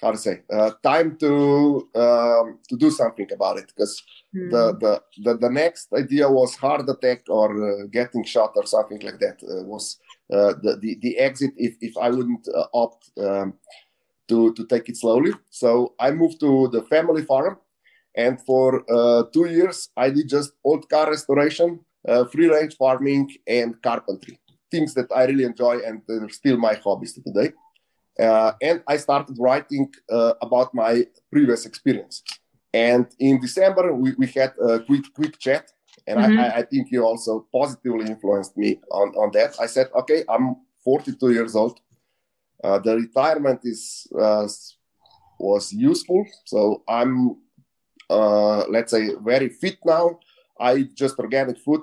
how 0.00 0.12
to 0.12 0.18
say 0.18 0.42
uh, 0.52 0.70
time 0.82 1.16
to 1.18 1.88
um, 1.94 2.58
to 2.68 2.76
do 2.76 2.90
something 2.90 3.28
about 3.32 3.56
it 3.58 3.66
because 3.66 4.02
mm. 4.34 4.50
the, 4.50 4.64
the, 4.82 5.02
the 5.24 5.38
the 5.38 5.50
next 5.50 5.92
idea 5.92 6.28
was 6.28 6.54
heart 6.54 6.88
attack 6.88 7.22
or 7.28 7.48
uh, 7.50 7.86
getting 7.90 8.24
shot 8.24 8.52
or 8.56 8.66
something 8.66 9.00
like 9.00 9.18
that 9.18 9.36
uh, 9.42 9.64
was 9.64 9.98
uh, 10.32 10.52
the, 10.62 10.76
the 10.80 10.98
the 11.02 11.18
exit 11.18 11.52
if 11.56 11.74
if 11.80 11.96
I 11.96 12.10
wouldn't 12.10 12.46
uh, 12.48 12.66
opt 12.72 13.10
um, 13.18 13.54
to 14.28 14.52
to 14.54 14.66
take 14.66 14.88
it 14.88 14.96
slowly. 14.96 15.32
So 15.50 15.94
I 15.98 16.10
moved 16.10 16.38
to 16.40 16.68
the 16.68 16.82
family 16.82 17.22
farm, 17.22 17.58
and 18.16 18.40
for 18.40 18.84
uh, 18.90 19.24
two 19.32 19.46
years 19.46 19.90
I 19.96 20.10
did 20.10 20.28
just 20.28 20.52
old 20.64 20.88
car 20.88 21.10
restoration, 21.10 21.80
free 22.30 22.48
range 22.48 22.76
farming, 22.76 23.30
and 23.46 23.80
carpentry. 23.82 24.38
Things 24.70 24.94
that 24.94 25.10
I 25.14 25.24
really 25.24 25.44
enjoy 25.44 25.78
and 25.86 26.02
they're 26.06 26.28
still 26.28 26.56
my 26.56 26.74
hobbies 26.74 27.14
today. 27.14 27.52
Uh, 28.18 28.52
and 28.62 28.82
I 28.86 28.96
started 28.96 29.36
writing 29.38 29.92
uh, 30.10 30.34
about 30.40 30.72
my 30.72 31.06
previous 31.32 31.66
experience. 31.66 32.22
And 32.72 33.06
in 33.18 33.40
December, 33.40 33.92
we, 33.92 34.14
we 34.16 34.26
had 34.28 34.52
a 34.60 34.80
quick 34.80 35.04
quick 35.14 35.38
chat, 35.38 35.70
and 36.06 36.18
mm-hmm. 36.18 36.38
I, 36.40 36.56
I, 36.56 36.62
think 36.62 36.90
you 36.90 37.04
also 37.04 37.46
positively 37.52 38.06
influenced 38.06 38.56
me 38.56 38.80
on, 38.90 39.08
on 39.14 39.30
that. 39.32 39.54
I 39.60 39.66
said, 39.66 39.88
okay, 39.94 40.24
I'm 40.28 40.56
42 40.84 41.32
years 41.32 41.54
old. 41.54 41.78
Uh, 42.62 42.78
the 42.78 42.96
retirement 42.96 43.60
is 43.64 44.06
uh, 44.18 44.46
was 45.38 45.72
useful, 45.72 46.24
so 46.44 46.82
I'm 46.88 47.36
uh, 48.10 48.66
let's 48.68 48.90
say 48.92 49.10
very 49.22 49.48
fit 49.48 49.78
now. 49.84 50.18
I 50.58 50.76
eat 50.76 50.94
just 50.94 51.18
organic 51.18 51.58
food 51.58 51.82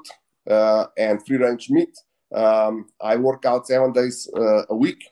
uh, 0.50 0.86
and 0.98 1.25
free 1.25 1.38
range 1.38 1.70
meat. 1.70 1.98
Um, 2.34 2.88
I 3.01 3.18
work 3.18 3.46
out 3.46 3.68
seven 3.68 3.92
days 3.92 4.30
a 4.36 4.75
week 4.75 5.04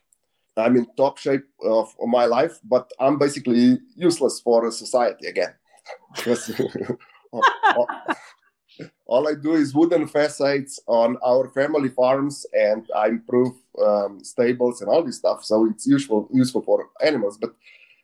I'm 0.60 0.76
in 0.76 0.86
top 0.98 1.18
shape 1.18 1.46
of, 1.64 1.96
my 2.02 2.26
life, 2.26 2.60
but 2.64 2.92
I'm 3.00 3.18
basically 3.18 3.80
useless 3.96 4.40
for 4.42 4.70
society 4.72 5.28
again. 5.28 5.54
all, 9.06 9.28
I 9.28 9.36
do 9.36 9.54
is 9.54 9.74
wooden 9.74 10.08
facades 10.08 10.80
on 10.88 11.18
our 11.26 11.50
family 11.50 11.90
farms, 11.90 12.46
and 12.54 12.88
I 12.96 13.08
improve 13.08 13.54
um, 13.82 14.24
stables 14.24 14.82
and 14.82 14.90
all 14.90 15.04
this 15.04 15.18
stuff. 15.18 15.44
So 15.44 15.66
it's 15.66 15.86
useful 15.88 16.28
useful 16.34 16.62
for 16.62 16.90
animals, 17.04 17.38
but 17.38 17.54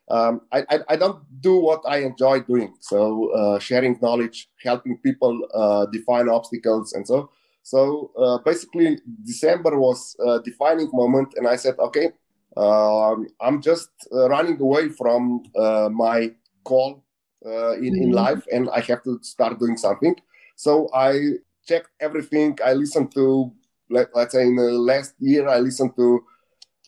um, 0.10 0.42
I, 0.52 0.66
I, 0.70 0.80
I, 0.90 0.96
don't 0.96 1.20
do 1.42 1.58
what 1.58 1.82
I 1.88 1.98
enjoy 2.00 2.42
doing. 2.42 2.76
So 2.80 3.32
uh, 3.32 3.60
sharing 3.60 3.98
knowledge, 4.02 4.50
helping 4.64 4.98
people 5.00 5.48
uh, 5.54 5.88
define 5.88 6.30
obstacles, 6.30 6.94
and 6.94 7.08
so. 7.08 7.32
So 7.64 8.12
uh, 8.16 8.38
basically, 8.46 9.00
December 9.24 9.80
was 9.80 10.16
a 10.24 10.40
defining 10.40 10.92
moment, 10.94 11.34
and 11.36 11.48
I 11.48 11.56
said, 11.56 11.74
okay, 11.80 12.12
um, 12.58 13.28
I'm 13.42 13.62
just 13.62 13.90
uh, 14.14 14.30
running 14.30 14.62
away 14.62 14.90
from 14.90 15.44
uh, 15.58 15.90
my 15.92 16.32
call 16.64 17.04
uh, 17.46 17.74
in, 17.78 17.94
mm-hmm. 17.94 18.04
in 18.04 18.12
life 18.12 18.44
and 18.52 18.70
I 18.70 18.80
have 18.82 19.04
to 19.04 19.20
start 19.22 19.60
doing 19.60 19.78
something. 19.78 20.16
So 20.56 20.90
I 20.94 21.34
checked 21.68 21.90
everything. 22.00 22.58
I 22.64 22.74
listened 22.74 23.14
to, 23.14 23.52
let, 23.90 24.16
us 24.16 24.32
say, 24.32 24.44
in 24.44 24.56
the 24.56 24.72
last 24.72 25.14
year, 25.20 25.48
I 25.48 25.60
listened 25.60 25.96
to 25.98 26.24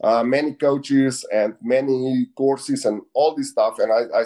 uh, 0.04 0.24
many 0.24 0.54
coaches 0.54 1.26
and 1.34 1.56
many 1.62 2.28
courses 2.36 2.86
and 2.86 3.02
all 3.14 3.36
this 3.36 3.52
stuff. 3.52 3.80
And 3.80 3.92
I, 3.92 4.24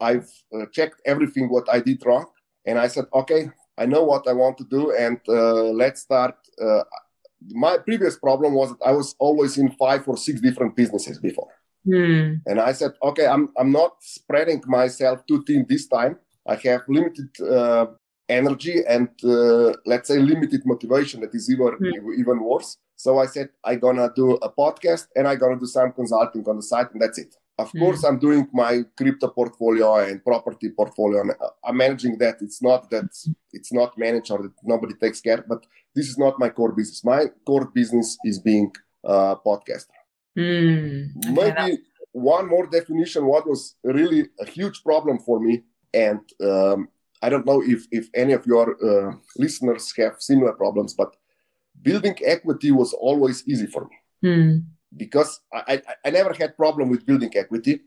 I, 0.00 0.12
have 0.14 0.28
uh, 0.54 0.66
checked 0.72 1.00
everything 1.06 1.48
what 1.48 1.68
I 1.72 1.80
did 1.80 2.04
wrong. 2.04 2.26
And 2.66 2.78
I 2.78 2.88
said, 2.88 3.06
okay, 3.14 3.50
I 3.78 3.86
know 3.86 4.04
what 4.04 4.28
I 4.28 4.32
want 4.32 4.58
to 4.58 4.64
do 4.64 4.94
and 4.94 5.18
uh, 5.28 5.64
let's 5.82 6.02
start 6.02 6.36
my 7.48 7.78
previous 7.78 8.18
problem 8.18 8.54
was 8.54 8.70
that 8.70 8.84
I 8.84 8.92
was 8.92 9.14
always 9.18 9.58
in 9.58 9.70
five 9.72 10.06
or 10.06 10.16
six 10.16 10.40
different 10.40 10.76
businesses 10.76 11.18
before. 11.18 11.48
Mm. 11.86 12.42
And 12.46 12.60
I 12.60 12.72
said, 12.72 12.92
okay, 13.02 13.26
I'm, 13.26 13.48
I'm 13.58 13.72
not 13.72 13.92
spreading 14.00 14.62
myself 14.66 15.26
too 15.26 15.42
thin 15.46 15.66
this 15.68 15.86
time. 15.86 16.18
I 16.46 16.56
have 16.56 16.82
limited 16.88 17.28
uh, 17.40 17.86
energy 18.30 18.76
and 18.88 19.08
uh, 19.24 19.72
let's 19.84 20.08
say 20.08 20.18
limited 20.18 20.62
motivation 20.64 21.20
that 21.20 21.34
is 21.34 21.50
even, 21.50 21.66
mm. 21.66 22.18
even 22.18 22.40
worse. 22.40 22.76
So 22.96 23.18
I 23.18 23.26
said, 23.26 23.48
I'm 23.64 23.78
gonna 23.78 24.10
do 24.14 24.26
a 24.48 24.50
podcast 24.50 25.06
and 25.16 25.26
I'm 25.26 25.38
gonna 25.38 25.58
do 25.58 25.66
some 25.66 25.92
consulting 25.92 26.46
on 26.48 26.56
the 26.56 26.62
side 26.62 26.88
and 26.92 27.00
that's 27.02 27.18
it. 27.18 27.34
Of 27.58 27.72
mm. 27.72 27.80
course, 27.80 28.04
I'm 28.04 28.18
doing 28.18 28.48
my 28.52 28.82
crypto 28.96 29.28
portfolio 29.28 29.96
and 29.96 30.24
property 30.24 30.70
portfolio. 30.70 31.20
And 31.22 31.32
I'm 31.64 31.76
managing 31.76 32.16
that. 32.18 32.36
It's 32.40 32.62
not 32.62 32.90
that 32.90 33.10
it's 33.52 33.72
not 33.72 33.98
managed 33.98 34.30
or 34.30 34.42
that 34.44 34.52
nobody 34.62 34.94
takes 34.94 35.20
care, 35.20 35.44
but 35.46 35.66
this 35.94 36.08
is 36.08 36.16
not 36.18 36.38
my 36.38 36.50
core 36.50 36.72
business. 36.72 37.04
My 37.04 37.26
core 37.46 37.66
business 37.66 38.16
is 38.24 38.38
being 38.38 38.72
a 39.04 39.36
podcaster. 39.46 39.98
Mm, 40.38 41.16
okay, 41.18 41.32
Maybe 41.38 41.72
that... 41.72 41.78
one 42.12 42.46
more 42.48 42.66
definition. 42.66 43.26
What 43.26 43.46
was 43.46 43.76
really 43.82 44.28
a 44.40 44.46
huge 44.46 44.82
problem 44.82 45.18
for 45.18 45.40
me, 45.40 45.64
and 45.92 46.20
um, 46.42 46.88
I 47.22 47.28
don't 47.28 47.46
know 47.46 47.62
if 47.62 47.86
if 47.90 48.08
any 48.14 48.32
of 48.32 48.46
your 48.46 48.66
uh, 48.82 49.14
listeners 49.36 49.92
have 49.98 50.14
similar 50.18 50.52
problems, 50.52 50.94
but 50.94 51.16
building 51.82 52.16
equity 52.24 52.70
was 52.70 52.92
always 52.92 53.46
easy 53.46 53.66
for 53.66 53.88
me. 53.88 53.96
Mm 54.24 54.64
because 54.96 55.40
I, 55.52 55.82
I, 55.86 55.94
I 56.06 56.10
never 56.10 56.32
had 56.32 56.56
problem 56.56 56.88
with 56.88 57.06
building 57.06 57.30
equity, 57.36 57.80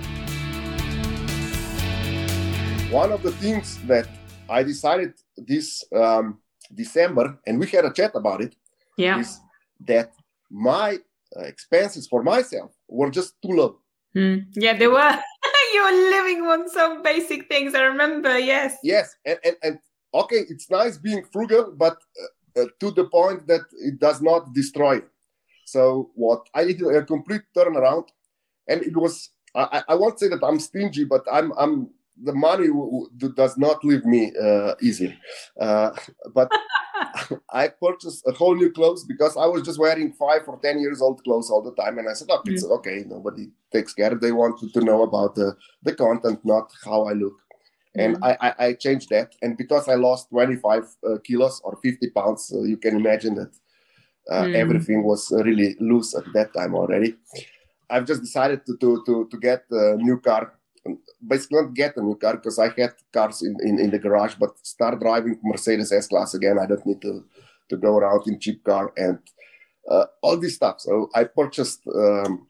One 2.90 3.12
of 3.12 3.22
the 3.22 3.32
things 3.32 3.76
that 3.82 4.08
I 4.48 4.62
decided 4.62 5.12
this 5.36 5.84
um, 5.94 6.38
December, 6.75 7.38
and 7.47 7.59
we 7.59 7.67
had 7.67 7.85
a 7.85 7.93
chat 7.93 8.12
about 8.14 8.41
it, 8.41 8.55
yeah. 8.97 9.19
is 9.19 9.41
that 9.87 10.12
my 10.50 10.99
uh, 11.37 11.43
expenses 11.43 12.07
for 12.07 12.23
myself 12.23 12.73
were 12.88 13.11
just 13.11 13.41
too 13.43 13.52
low. 13.52 13.79
Mm. 14.14 14.47
Yeah, 14.55 14.76
they 14.76 14.88
were. 14.88 15.19
you're 15.75 16.11
living 16.11 16.43
on 16.43 16.69
some 16.69 17.02
basic 17.02 17.49
things. 17.49 17.75
I 17.75 17.83
remember, 17.83 18.38
yes. 18.38 18.76
Yes, 18.83 19.14
and 19.25 19.38
and, 19.45 19.57
and 19.62 19.79
okay, 20.14 20.43
it's 20.49 20.71
nice 20.71 20.99
being 20.99 21.25
frugal, 21.33 21.73
but 21.76 21.97
uh, 22.21 22.62
uh, 22.62 22.67
to 22.81 22.91
the 22.91 23.05
point 23.05 23.47
that 23.47 23.62
it 23.73 23.99
does 23.99 24.21
not 24.21 24.52
destroy. 24.52 25.00
So 25.64 26.11
what 26.14 26.47
I 26.55 26.64
did 26.64 26.83
a 26.83 27.02
complete 27.05 27.43
turnaround, 27.57 28.09
and 28.69 28.83
it 28.83 28.97
was 28.97 29.31
I, 29.55 29.83
I 29.88 29.95
won't 29.95 30.19
say 30.19 30.29
that 30.29 30.45
I'm 30.45 30.61
stingy, 30.61 31.05
but 31.05 31.25
I'm 31.31 31.52
I'm 31.59 31.91
the 32.25 32.33
money 32.33 32.69
w- 32.69 33.09
w- 33.09 33.35
does 33.35 33.57
not 33.57 33.85
leave 33.85 34.05
me 34.05 34.33
uh, 34.41 34.75
easily. 34.81 35.19
Uh, 35.61 35.91
but 36.35 36.50
I 37.50 37.69
purchased 37.69 38.25
a 38.26 38.33
whole 38.33 38.55
new 38.55 38.71
clothes 38.71 39.05
because 39.05 39.37
I 39.37 39.47
was 39.47 39.62
just 39.62 39.79
wearing 39.79 40.12
five 40.12 40.43
or 40.47 40.59
ten 40.62 40.81
years 40.81 41.00
old 41.02 41.23
clothes 41.25 41.50
all 41.50 41.62
the 41.62 41.75
time, 41.75 41.99
and 41.99 42.09
I 42.09 42.14
said, 42.14 42.29
"Oh, 42.31 42.43
it's 42.45 42.64
mm. 42.64 42.71
okay. 42.79 43.05
Nobody 43.07 43.50
takes 43.73 43.93
care. 43.95 44.14
They 44.14 44.33
want 44.33 44.61
to 44.73 44.81
know 44.81 45.02
about 45.02 45.35
the 45.35 45.57
the 45.83 45.95
content, 45.95 46.41
not 46.45 46.73
how 46.85 47.05
I 47.05 47.12
look." 47.12 47.35
And 47.95 48.17
mm. 48.17 48.21
I, 48.23 48.49
I, 48.49 48.67
I, 48.67 48.73
changed 48.73 49.11
that, 49.11 49.35
and 49.43 49.59
because 49.59 49.87
I 49.87 49.97
lost 49.97 50.31
25 50.31 50.97
uh, 51.07 51.19
kilos 51.23 51.61
or 51.62 51.76
50 51.83 52.09
pounds, 52.11 52.50
uh, 52.55 52.62
you 52.62 52.79
can 52.79 52.97
imagine 52.97 53.35
that 53.35 53.52
uh, 54.31 54.45
mm. 54.45 54.55
everything 54.55 55.02
was 55.05 55.31
really 55.31 55.76
loose 55.79 56.14
at 56.14 56.25
that 56.33 56.55
time 56.55 56.75
already. 56.75 57.17
I've 57.91 58.07
just 58.07 58.23
decided 58.23 58.64
to 58.67 58.76
to 58.79 59.02
to, 59.05 59.29
to 59.31 59.37
get 59.38 59.64
a 59.71 59.97
new 59.97 60.19
car 60.21 60.55
basically 61.26 61.62
not 61.62 61.74
get 61.74 61.96
a 61.96 62.02
new 62.02 62.16
car 62.16 62.34
because 62.34 62.58
I 62.58 62.68
had 62.76 62.94
cars 63.12 63.42
in, 63.42 63.56
in, 63.62 63.78
in 63.78 63.90
the 63.90 63.98
garage, 63.98 64.34
but 64.34 64.58
start 64.66 65.00
driving 65.00 65.38
Mercedes 65.42 65.92
S 65.92 66.08
Class 66.08 66.34
again. 66.34 66.58
I 66.58 66.66
don't 66.66 66.84
need 66.86 67.02
to, 67.02 67.24
to 67.70 67.76
go 67.76 67.96
around 67.98 68.26
in 68.26 68.40
cheap 68.40 68.64
car 68.64 68.92
and 68.96 69.18
uh, 69.88 70.06
all 70.22 70.36
this 70.36 70.56
stuff. 70.56 70.80
So 70.80 71.08
I 71.14 71.24
purchased 71.24 71.80
um, 71.94 72.46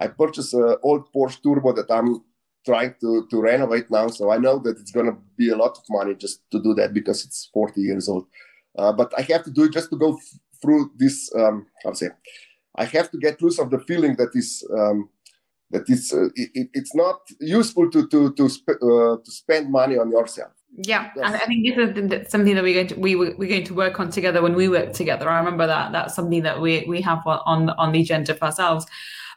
I 0.00 0.08
purchased 0.08 0.54
an 0.54 0.76
old 0.82 1.12
Porsche 1.12 1.42
Turbo 1.42 1.72
that 1.72 1.90
I'm 1.90 2.22
trying 2.64 2.94
to, 3.00 3.26
to 3.30 3.40
renovate 3.40 3.90
now. 3.90 4.08
So 4.08 4.30
I 4.30 4.38
know 4.38 4.58
that 4.58 4.78
it's 4.78 4.90
going 4.90 5.06
to 5.06 5.16
be 5.36 5.50
a 5.50 5.56
lot 5.56 5.78
of 5.78 5.84
money 5.90 6.14
just 6.14 6.50
to 6.50 6.60
do 6.60 6.74
that 6.74 6.92
because 6.92 7.24
it's 7.24 7.50
40 7.54 7.80
years 7.80 8.08
old. 8.08 8.26
Uh, 8.76 8.92
but 8.92 9.12
I 9.16 9.22
have 9.22 9.44
to 9.44 9.50
do 9.50 9.64
it 9.64 9.72
just 9.72 9.90
to 9.90 9.96
go 9.96 10.14
f- 10.14 10.38
through 10.60 10.92
this. 10.96 11.30
Um, 11.36 11.66
to 11.84 11.94
say? 11.94 12.08
I 12.74 12.84
have 12.84 13.10
to 13.10 13.18
get 13.18 13.42
loose 13.42 13.58
of 13.58 13.70
the 13.70 13.80
feeling 13.80 14.16
that 14.16 14.30
is 14.34 14.66
um, 14.76 15.10
that 15.72 15.88
it's 15.88 16.12
uh, 16.12 16.28
it, 16.34 16.68
it's 16.72 16.94
not 16.94 17.20
useful 17.40 17.90
to 17.90 18.06
to 18.08 18.32
to, 18.34 18.48
sp- 18.48 18.80
uh, 18.80 19.16
to 19.24 19.30
spend 19.30 19.70
money 19.70 19.98
on 19.98 20.10
yourself. 20.10 20.52
Yeah, 20.76 21.10
yes. 21.16 21.34
I 21.34 21.46
think 21.46 21.66
this 21.66 21.76
is 21.76 22.30
something 22.30 22.54
that 22.54 22.62
we're 22.62 22.74
going 22.74 22.86
to 22.88 22.94
we 22.98 23.14
we're 23.16 23.34
going 23.34 23.64
to 23.64 23.74
work 23.74 24.00
on 24.00 24.10
together 24.10 24.40
when 24.40 24.54
we 24.54 24.68
work 24.68 24.92
together. 24.92 25.28
I 25.28 25.38
remember 25.38 25.66
that 25.66 25.92
that's 25.92 26.14
something 26.14 26.42
that 26.44 26.60
we 26.60 26.84
we 26.88 27.00
have 27.02 27.26
on 27.26 27.70
on 27.70 27.92
the 27.92 28.00
agenda 28.00 28.34
for 28.34 28.46
ourselves. 28.46 28.86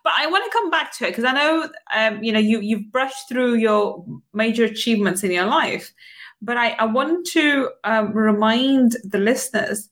But 0.04 0.14
I 0.18 0.28
want 0.28 0.46
to 0.46 0.52
come 0.52 0.70
back 0.70 0.96
to 0.98 1.06
it 1.06 1.10
because 1.10 1.26
I 1.26 1.34
know 1.34 1.70
um, 1.96 2.24
you 2.24 2.32
know 2.32 2.40
you 2.40 2.62
you've 2.62 2.92
brushed 2.92 3.28
through 3.28 3.56
your 3.56 4.06
major 4.34 4.64
achievements 4.64 5.24
in 5.24 5.32
your 5.32 5.46
life, 5.46 5.94
but 6.42 6.58
I 6.58 6.70
I 6.72 6.86
want 6.86 7.28
to 7.32 7.70
um, 7.84 8.14
remind 8.14 8.96
the 9.04 9.18
listeners 9.18 9.90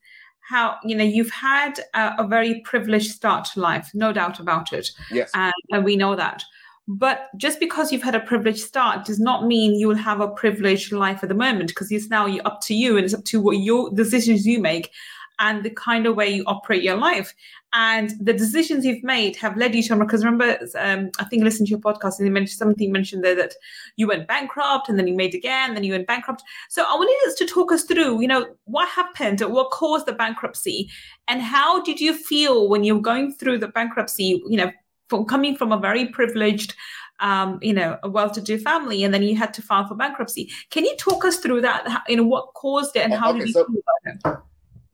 how 0.47 0.75
you 0.83 0.95
know 0.95 1.03
you've 1.03 1.31
had 1.31 1.79
a, 1.93 2.15
a, 2.19 2.27
very 2.27 2.61
privileged 2.61 3.11
start 3.11 3.45
to 3.45 3.59
life 3.59 3.89
no 3.93 4.11
doubt 4.11 4.39
about 4.39 4.73
it. 4.73 4.89
Yes. 5.11 5.31
And, 5.33 5.53
and, 5.71 5.85
we 5.85 5.95
know 5.95 6.15
that. 6.15 6.43
But 6.87 7.29
just 7.37 7.61
because 7.61 7.91
you've 7.91 8.03
had 8.03 8.15
a 8.15 8.19
privileged 8.19 8.59
start 8.59 9.05
does 9.05 9.19
not 9.19 9.45
mean 9.45 9.73
you 9.73 9.87
will 9.87 9.95
have 9.95 10.19
a 10.19 10.27
privileged 10.27 10.91
life 10.91 11.23
at 11.23 11.29
the 11.29 11.35
moment 11.35 11.69
because 11.69 11.91
it's 11.91 12.09
now 12.09 12.27
up 12.39 12.59
to 12.63 12.73
you 12.73 12.97
and 12.97 13.05
it's 13.05 13.13
up 13.13 13.23
to 13.25 13.39
what 13.39 13.59
your 13.59 13.89
decisions 13.91 14.45
you 14.45 14.59
make 14.59 14.91
and 15.39 15.63
the 15.63 15.69
kind 15.69 16.05
of 16.05 16.15
way 16.15 16.29
you 16.29 16.43
operate 16.45 16.83
your 16.83 16.95
life. 16.95 17.33
And 17.73 18.11
the 18.19 18.33
decisions 18.33 18.85
you've 18.85 19.03
made 19.03 19.35
have 19.37 19.57
led 19.57 19.73
you 19.73 19.81
to, 19.83 19.95
because 19.95 20.23
remember, 20.23 20.59
um, 20.77 21.09
I 21.19 21.25
think 21.25 21.41
I 21.41 21.45
listened 21.45 21.67
to 21.67 21.71
your 21.71 21.79
podcast 21.79 22.19
and 22.19 22.27
you 22.27 22.31
mentioned 22.31 22.57
something 22.57 22.91
mentioned 22.91 23.23
there 23.23 23.35
that 23.35 23.55
you 23.95 24.07
went 24.07 24.27
bankrupt 24.27 24.89
and 24.89 24.99
then 24.99 25.07
you 25.07 25.15
made 25.15 25.33
again, 25.33 25.73
then 25.73 25.83
you 25.83 25.93
went 25.93 26.07
bankrupt. 26.07 26.43
So 26.69 26.83
I 26.83 26.93
wanted 26.93 27.27
us 27.27 27.35
to 27.39 27.45
talk 27.45 27.71
us 27.71 27.83
through, 27.83 28.21
you 28.21 28.27
know, 28.27 28.45
what 28.65 28.87
happened, 28.89 29.41
what 29.41 29.71
caused 29.71 30.05
the 30.05 30.13
bankruptcy, 30.13 30.89
and 31.27 31.41
how 31.41 31.81
did 31.81 31.99
you 31.99 32.13
feel 32.13 32.69
when 32.69 32.83
you 32.83 32.95
were 32.95 33.01
going 33.01 33.33
through 33.33 33.57
the 33.57 33.69
bankruptcy, 33.69 34.43
you 34.47 34.57
know, 34.57 34.71
from 35.09 35.25
coming 35.25 35.55
from 35.55 35.71
a 35.71 35.79
very 35.79 36.07
privileged 36.07 36.75
um, 37.19 37.59
you 37.61 37.73
know, 37.73 37.97
a 38.03 38.09
well-to-do 38.09 38.57
family, 38.59 39.03
and 39.03 39.13
then 39.13 39.23
you 39.23 39.35
had 39.35 39.53
to 39.53 39.61
file 39.61 39.87
for 39.87 39.95
bankruptcy. 39.95 40.51
Can 40.71 40.83
you 40.83 40.95
talk 40.97 41.23
us 41.23 41.37
through 41.37 41.61
that? 41.61 42.03
You 42.07 42.17
know, 42.17 42.23
what 42.23 42.53
caused 42.53 42.95
it, 42.95 43.03
and 43.03 43.13
how 43.13 43.29
okay, 43.29 43.39
did 43.39 43.47
you 43.47 43.53
so, 43.53 43.65
feel 43.65 43.81
about 44.23 44.35
it? 44.35 44.43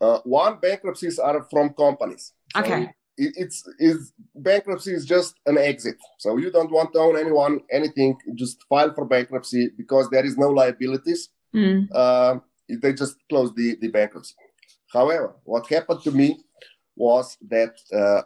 Uh, 0.02 0.20
one 0.24 0.60
bankruptcies 0.60 1.20
are 1.20 1.46
from 1.52 1.74
companies. 1.74 2.34
So 2.56 2.62
okay. 2.62 2.84
It, 3.18 3.34
it's 3.36 3.68
is 3.80 4.14
bankruptcy 4.34 4.94
is 4.94 5.06
just 5.06 5.36
an 5.46 5.58
exit. 5.58 5.98
So 6.18 6.38
you 6.38 6.52
don't 6.52 6.72
want 6.72 6.94
to 6.94 7.00
own 7.00 7.18
anyone 7.18 7.62
anything. 7.72 8.18
Just 8.36 8.64
file 8.70 8.94
for 8.94 9.06
bankruptcy 9.06 9.72
because 9.78 10.10
there 10.10 10.26
is 10.26 10.38
no 10.38 10.50
liabilities. 10.50 11.30
Mm. 11.54 11.90
Uh, 11.94 12.40
they 12.70 12.94
just 12.94 13.18
close 13.28 13.54
the, 13.56 13.76
the 13.82 13.90
bankruptcy. 13.90 14.36
However, 14.94 15.36
what 15.44 15.68
happened 15.68 16.02
to 16.04 16.12
me 16.12 16.40
was 16.96 17.38
that 17.50 17.76
uh, 17.94 18.22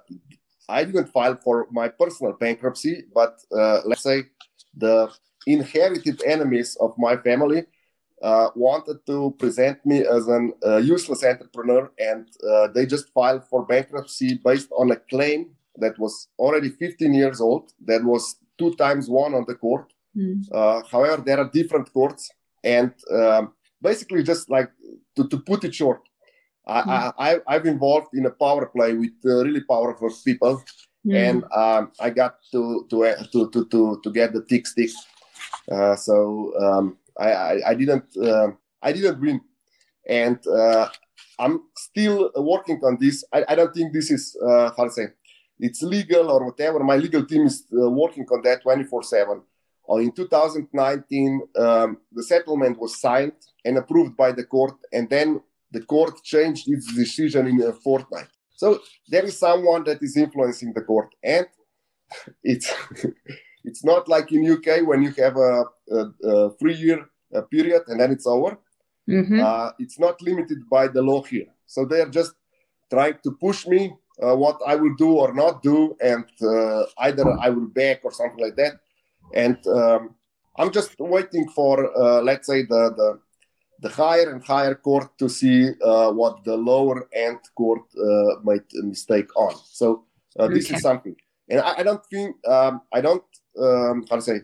I 0.69 0.83
didn't 0.83 1.07
file 1.07 1.37
for 1.43 1.67
my 1.71 1.87
personal 1.87 2.33
bankruptcy, 2.33 3.03
but 3.13 3.39
uh, 3.55 3.81
let's 3.85 4.03
say 4.03 4.23
the 4.75 5.09
inherited 5.45 6.21
enemies 6.25 6.77
of 6.79 6.93
my 6.97 7.17
family 7.17 7.65
uh, 8.23 8.49
wanted 8.55 9.05
to 9.05 9.35
present 9.37 9.85
me 9.85 9.99
as 9.99 10.27
an 10.29 10.53
uh, 10.65 10.77
useless 10.77 11.23
entrepreneur, 11.25 11.91
and 11.99 12.25
uh, 12.49 12.69
they 12.69 12.85
just 12.85 13.09
filed 13.13 13.43
for 13.49 13.65
bankruptcy 13.65 14.39
based 14.45 14.71
on 14.71 14.89
a 14.91 14.95
claim 14.95 15.49
that 15.75 15.99
was 15.99 16.29
already 16.39 16.69
15 16.69 17.13
years 17.13 17.41
old, 17.41 17.73
that 17.85 18.01
was 18.03 18.37
two 18.57 18.73
times 18.75 19.09
won 19.09 19.33
on 19.33 19.43
the 19.47 19.55
court. 19.55 19.91
Mm. 20.15 20.87
however, 20.91 21.23
there 21.25 21.39
are 21.39 21.49
different 21.51 21.91
courts, 21.91 22.29
and 22.63 22.93
um, 23.11 23.53
basically, 23.81 24.21
just 24.21 24.47
like 24.49 24.69
to, 25.15 25.27
to 25.27 25.39
put 25.39 25.63
it 25.63 25.73
short, 25.73 26.01
mm. 26.67 27.13
I, 27.17 27.39
I, 27.47 27.53
have 27.53 27.65
involved 27.65 28.09
in 28.13 28.27
a 28.27 28.29
power 28.29 28.67
play 28.67 28.93
with 28.93 29.17
uh, 29.25 29.43
really 29.43 29.61
powerful 29.61 30.11
people, 30.23 30.63
mm. 31.05 31.15
and 31.15 31.43
um, 31.51 31.91
I 31.99 32.11
got 32.11 32.35
to 32.51 32.85
to, 32.91 33.15
to 33.31 33.49
to 33.49 33.65
to 33.65 34.01
to 34.03 34.11
get 34.11 34.33
the 34.33 34.43
tick 34.43 34.67
stick. 34.67 34.91
Uh, 35.71 35.95
so 35.95 36.53
um, 36.61 36.97
I, 37.19 37.31
I, 37.31 37.69
I 37.69 37.73
didn't 37.75 38.05
uh, 38.17 38.49
I 38.81 38.91
didn't 38.91 39.19
win, 39.21 39.41
and 40.07 40.39
uh, 40.47 40.89
I'm 41.39 41.61
still 41.75 42.31
working 42.35 42.79
on 42.83 42.97
this. 42.99 43.23
I, 43.33 43.43
I 43.49 43.55
don't 43.55 43.73
think 43.73 43.93
this 43.93 44.11
is 44.11 44.37
uh, 44.45 44.71
how 44.75 44.85
to 44.85 44.91
say 44.91 45.07
it's 45.59 45.81
legal 45.81 46.29
or 46.31 46.45
whatever. 46.45 46.79
My 46.83 46.97
legal 46.97 47.25
team 47.25 47.45
is 47.45 47.63
uh, 47.71 47.89
working 47.89 48.25
on 48.31 48.41
that 48.43 48.61
24 48.63 49.03
seven. 49.03 49.41
Uh, 49.89 49.97
in 49.97 50.11
2019, 50.13 51.41
um, 51.57 51.97
the 52.11 52.23
settlement 52.23 52.79
was 52.79 52.99
signed 53.01 53.33
and 53.65 53.77
approved 53.77 54.15
by 54.15 54.31
the 54.31 54.43
court, 54.43 54.75
and 54.93 55.09
then 55.09 55.41
the 55.71 55.81
court 55.81 56.23
changed 56.23 56.69
its 56.69 56.93
decision 56.95 57.47
in 57.47 57.61
a 57.61 57.73
fortnight. 57.73 58.27
So 58.55 58.79
there 59.09 59.25
is 59.25 59.37
someone 59.37 59.83
that 59.85 60.01
is 60.01 60.15
influencing 60.15 60.73
the 60.73 60.81
court, 60.81 61.09
and 61.23 61.45
it's 62.43 62.73
It's 63.63 63.83
not 63.83 64.07
like 64.07 64.31
in 64.31 64.49
UK 64.49 64.85
when 64.85 65.01
you 65.01 65.11
have 65.23 65.37
a, 65.37 65.65
a, 65.91 66.27
a 66.29 66.49
three 66.57 66.75
year 66.75 67.05
uh, 67.33 67.41
period 67.41 67.83
and 67.87 67.99
then 67.99 68.11
it's 68.11 68.27
over. 68.27 68.57
Mm-hmm. 69.09 69.39
Uh, 69.39 69.71
it's 69.79 69.99
not 69.99 70.21
limited 70.21 70.69
by 70.69 70.87
the 70.87 71.01
law 71.01 71.23
here. 71.23 71.47
So 71.65 71.85
they 71.85 72.01
are 72.01 72.09
just 72.09 72.33
trying 72.89 73.17
to 73.23 73.31
push 73.31 73.65
me 73.67 73.93
uh, 74.21 74.35
what 74.35 74.59
I 74.65 74.75
will 74.75 74.95
do 74.95 75.13
or 75.13 75.33
not 75.33 75.63
do, 75.63 75.97
and 75.99 76.25
uh, 76.41 76.83
either 76.99 77.25
I 77.41 77.49
will 77.49 77.67
back 77.67 78.01
or 78.03 78.11
something 78.11 78.43
like 78.43 78.55
that. 78.57 78.73
And 79.33 79.57
um, 79.67 80.15
I'm 80.57 80.71
just 80.71 80.99
waiting 80.99 81.49
for, 81.49 81.75
uh, 81.97 82.21
let's 82.21 82.47
say, 82.47 82.63
the, 82.63 82.93
the 82.95 83.19
the 83.81 83.89
higher 83.89 84.29
and 84.29 84.41
higher 84.41 84.75
court 84.75 85.17
to 85.17 85.27
see 85.27 85.71
uh, 85.83 86.09
what 86.11 86.45
the 86.45 86.55
lower 86.55 87.09
end 87.11 87.39
court 87.53 87.81
made 88.43 88.63
a 88.79 88.83
mistake 88.83 89.35
on. 89.35 89.55
So 89.65 90.05
this 90.37 90.67
okay. 90.67 90.75
is 90.75 90.81
something, 90.81 91.15
and 91.49 91.59
I, 91.59 91.79
I 91.79 91.83
don't 91.83 92.05
think 92.05 92.35
um, 92.47 92.81
I 92.93 93.01
don't 93.01 93.23
um, 93.59 94.05
how 94.09 94.15
to 94.17 94.21
say 94.21 94.41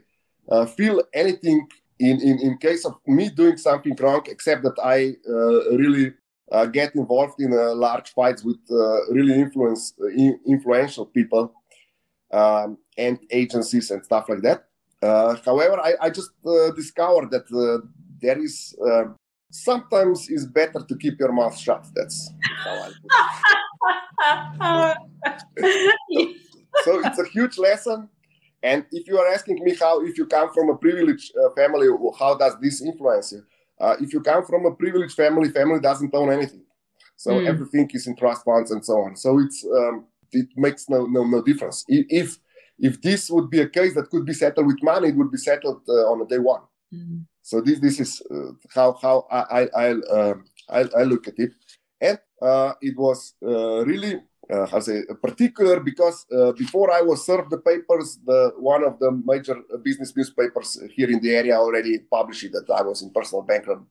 uh, 0.49 0.65
feel 0.65 1.01
anything 1.13 1.67
in, 1.99 2.19
in 2.21 2.39
in 2.39 2.57
case 2.57 2.85
of 2.85 2.95
me 3.05 3.29
doing 3.29 3.57
something 3.57 3.95
wrong 3.99 4.21
except 4.27 4.63
that 4.63 4.77
i 4.83 5.15
uh, 5.29 5.77
really 5.77 6.13
uh, 6.51 6.65
get 6.65 6.95
involved 6.95 7.39
in 7.39 7.53
uh, 7.53 7.75
large 7.75 8.09
fights 8.09 8.43
with 8.43 8.57
uh, 8.71 9.11
really 9.11 9.35
influence 9.35 9.93
uh, 10.01 10.07
influential 10.47 11.05
people 11.05 11.53
um, 12.33 12.77
and 12.97 13.19
agencies 13.29 13.91
and 13.91 14.03
stuff 14.03 14.27
like 14.29 14.41
that. 14.41 14.65
However 15.45 15.79
i, 15.79 15.93
I 16.01 16.09
just 16.09 16.31
discovered 16.75 17.29
that 17.31 17.45
there 18.19 18.39
is 18.39 18.75
sometimes 19.51 20.27
it's 20.29 20.45
better 20.45 20.81
to 20.87 20.95
keep 20.97 21.19
your 21.19 21.31
mouth 21.31 21.57
shut. 21.57 21.85
That's 21.93 22.31
how 22.63 22.75
i 22.83 22.91
put 23.01 23.11
it. 23.11 24.97
So, 25.59 26.33
so 26.85 26.99
it's 27.05 27.19
a 27.19 27.25
huge 27.25 27.57
lesson 27.57 28.09
and 28.61 28.85
if 28.91 29.07
you 29.07 29.17
are 29.17 29.27
asking 29.33 29.63
me 29.63 29.75
how, 29.75 30.01
if 30.05 30.17
you 30.17 30.25
come 30.25 30.51
from 30.53 30.69
a 30.69 30.77
privileged 30.77 31.33
uh, 31.37 31.49
family, 31.55 31.87
how 32.17 32.35
does 32.35 32.55
this 32.61 32.81
influence 32.81 33.31
you? 33.31 33.43
Uh, 33.79 33.95
if 34.01 34.13
you 34.13 34.21
come 34.21 34.45
from 34.45 34.65
a 34.65 34.75
privileged 34.75 35.15
family, 35.15 35.49
family 35.49 35.79
doesn't 35.79 36.13
own 36.13 36.31
anything, 36.31 36.63
so 37.15 37.31
mm. 37.31 37.47
everything 37.47 37.89
is 37.93 38.07
in 38.07 38.15
trust 38.15 38.43
funds 38.43 38.71
and 38.71 38.83
so 38.83 39.01
on. 39.01 39.15
So 39.15 39.39
it's 39.39 39.65
um, 39.65 40.05
it 40.33 40.47
makes 40.57 40.89
no 40.89 41.05
no 41.05 41.23
no 41.23 41.41
difference. 41.41 41.85
If 41.87 42.37
if 42.77 43.01
this 43.01 43.29
would 43.29 43.49
be 43.49 43.61
a 43.61 43.69
case 43.69 43.93
that 43.95 44.09
could 44.09 44.25
be 44.25 44.33
settled 44.33 44.67
with 44.67 44.83
money, 44.83 45.09
it 45.09 45.15
would 45.15 45.31
be 45.31 45.37
settled 45.37 45.81
uh, 45.87 46.11
on 46.11 46.21
a 46.21 46.25
day 46.25 46.39
one. 46.39 46.61
Mm. 46.93 47.25
So 47.41 47.61
this 47.61 47.79
this 47.79 47.99
is 47.99 48.21
uh, 48.29 48.51
how 48.75 48.97
how 49.01 49.27
I 49.31 49.69
I 49.75 49.91
uh, 49.91 50.33
I, 50.69 50.79
I, 50.97 51.03
look 51.03 51.27
at 51.27 51.35
it, 51.37 51.51
and 52.01 52.19
uh, 52.41 52.73
it 52.81 52.97
was 52.97 53.33
uh, 53.41 53.85
really 53.85 54.21
uh, 54.53 54.65
how 54.65 54.79
say 54.79 55.03
particular 55.21 55.79
because 55.79 56.25
uh, 56.31 56.51
before 56.53 56.91
I 56.91 57.01
was 57.01 57.25
served 57.25 57.49
the 57.51 57.59
papers, 57.59 58.19
the 58.25 58.53
one 58.57 58.83
of 58.83 58.99
the 58.99 59.11
major 59.11 59.57
business 59.83 60.15
newspapers 60.15 60.81
here 60.95 61.09
in 61.09 61.19
the 61.21 61.35
area 61.35 61.57
already 61.57 61.99
published 61.99 62.51
that 62.51 62.69
I 62.73 62.81
was 62.81 63.01
in 63.01 63.11
personal 63.11 63.43
bankrupt 63.43 63.83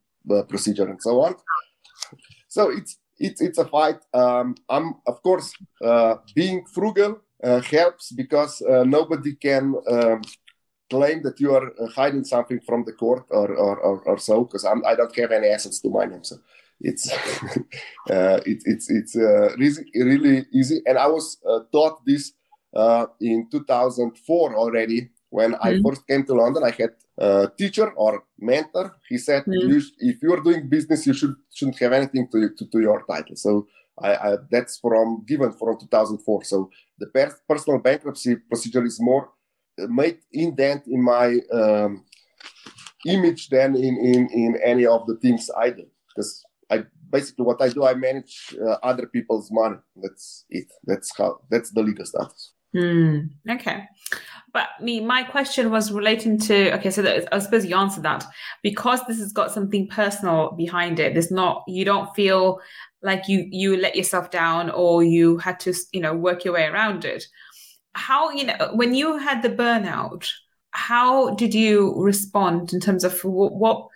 procedure 0.49 0.89
and 0.89 1.01
so 1.01 1.21
on. 1.21 1.35
So 2.49 2.71
it's 2.71 2.99
it's 3.19 3.41
it's 3.41 3.59
a 3.59 3.65
fight. 3.65 4.01
Um, 4.13 4.57
I'm 4.69 4.95
of 5.07 5.23
course 5.23 5.53
being 6.35 6.65
frugal 6.67 7.21
uh, 7.43 7.61
helps 7.61 8.11
because 8.13 8.61
uh, 8.63 8.83
nobody 8.85 9.35
can 9.37 9.75
um, 9.89 10.23
claim 10.91 11.23
that 11.23 11.39
you 11.39 11.55
are 11.55 11.69
uh, 11.81 11.87
hiding 11.95 12.25
something 12.25 12.61
from 12.67 12.85
the 12.85 12.93
court 12.93 13.27
or 13.31 13.55
or, 13.55 13.79
or, 13.79 14.01
or 14.01 14.19
so 14.19 14.45
because 14.45 14.65
I 14.65 14.95
don't 14.97 15.15
have 15.17 15.31
any 15.31 15.49
assets 15.49 15.81
to 15.81 15.89
my 15.89 16.05
name 16.05 16.25
so 16.25 16.37
it's 16.81 17.13
uh, 18.11 18.41
it, 18.47 18.63
it's 18.65 18.91
it's 18.91 19.17
uh, 19.17 19.55
really 19.57 19.85
really 19.95 20.47
easy 20.53 20.81
and 20.87 20.99
I 20.99 21.07
was 21.07 21.39
uh, 21.49 21.61
taught 21.73 22.05
this 22.05 22.33
in 23.21 23.49
2004 23.51 24.55
already 24.55 25.11
when 25.31 25.53
mm-hmm. 25.53 25.67
I 25.67 25.81
first 25.83 26.07
came 26.07 26.25
to 26.25 26.35
London 26.35 26.63
I 26.65 26.71
had 26.71 26.91
a 27.19 27.51
teacher 27.59 27.91
or 27.93 28.25
mentor 28.39 28.97
he 29.09 29.19
said 29.19 29.45
mm-hmm. 29.45 29.69
you, 29.71 29.83
if 29.99 30.23
you're 30.23 30.43
doing 30.43 30.69
business 30.69 31.07
you 31.07 31.15
should 31.15 31.35
shouldn't 31.53 31.79
have 31.79 31.93
anything 31.93 32.29
to, 32.33 32.51
to, 32.57 32.67
to 32.67 32.81
your 32.81 33.05
title 33.09 33.37
so 33.37 33.67
I, 34.01 34.15
I, 34.15 34.37
that's 34.49 34.79
from 34.79 35.25
given 35.27 35.51
from 35.53 35.79
2004 35.81 36.45
so 36.45 36.71
the 36.99 37.07
per- 37.07 37.39
personal 37.49 37.81
bankruptcy 37.81 38.37
procedure 38.37 38.85
is 38.85 39.01
more 39.01 39.31
uh, 39.79 39.87
made 39.89 40.19
indent 40.33 40.87
in 40.87 41.03
my 41.03 41.39
um, 41.53 42.05
image 43.07 43.49
than 43.49 43.77
in, 43.77 43.97
in, 43.97 44.29
in 44.33 44.59
any 44.65 44.87
of 44.87 45.07
the 45.07 45.17
things 45.17 45.51
I 45.57 45.71
do. 45.71 45.87
Because 46.09 46.45
I 46.71 46.85
basically 47.11 47.45
what 47.45 47.63
I 47.63 47.69
do, 47.69 47.85
I 47.85 47.95
manage 47.95 48.55
uh, 48.61 48.77
other 48.83 49.07
people's 49.07 49.51
money. 49.51 49.77
That's 49.97 50.45
it. 50.51 50.67
That's 50.85 51.17
how. 51.17 51.41
That's 51.51 51.71
the 51.71 51.83
legal 51.83 52.05
status. 52.05 52.53
Mm, 52.77 53.31
okay. 53.51 53.85
But 54.53 54.69
me, 54.83 55.01
my 55.01 55.23
question 55.23 55.71
was 55.71 55.91
relating 55.91 56.39
to 56.41 56.75
okay, 56.77 56.91
so 56.91 57.03
that, 57.03 57.29
I 57.33 57.39
suppose 57.39 57.65
you 57.65 57.77
answered 57.77 58.03
that 58.03 58.25
because 58.63 59.01
this 59.07 59.19
has 59.19 59.33
got 59.33 59.51
something 59.51 59.89
personal 59.89 60.53
behind 60.53 61.01
it. 61.01 61.15
There's 61.15 61.31
not 61.31 61.65
you 61.67 61.85
don't 61.85 62.15
feel 62.15 62.61
like 63.03 63.29
you 63.29 63.47
you 63.51 63.77
let 63.77 63.97
yourself 63.97 64.31
down 64.31 64.71
or 64.71 65.03
you 65.03 65.39
had 65.39 65.61
to 65.61 65.75
you 65.93 66.01
know 66.01 66.15
work 66.15 66.45
your 66.45 66.55
way 66.55 66.65
around 66.65 67.05
it 67.05 67.25
how 67.99 68.31
you 68.31 68.45
know 68.45 68.71
when 68.75 68.95
you 68.95 69.19
had 69.19 69.43
the 69.43 69.51
burnout 69.51 70.29
how 70.71 71.35
did 71.35 71.55
you 71.55 71.95
respond 71.97 72.73
in 72.73 72.81
terms 72.81 73.05
of 73.05 73.25
what, 73.25 73.55
what 73.55 73.89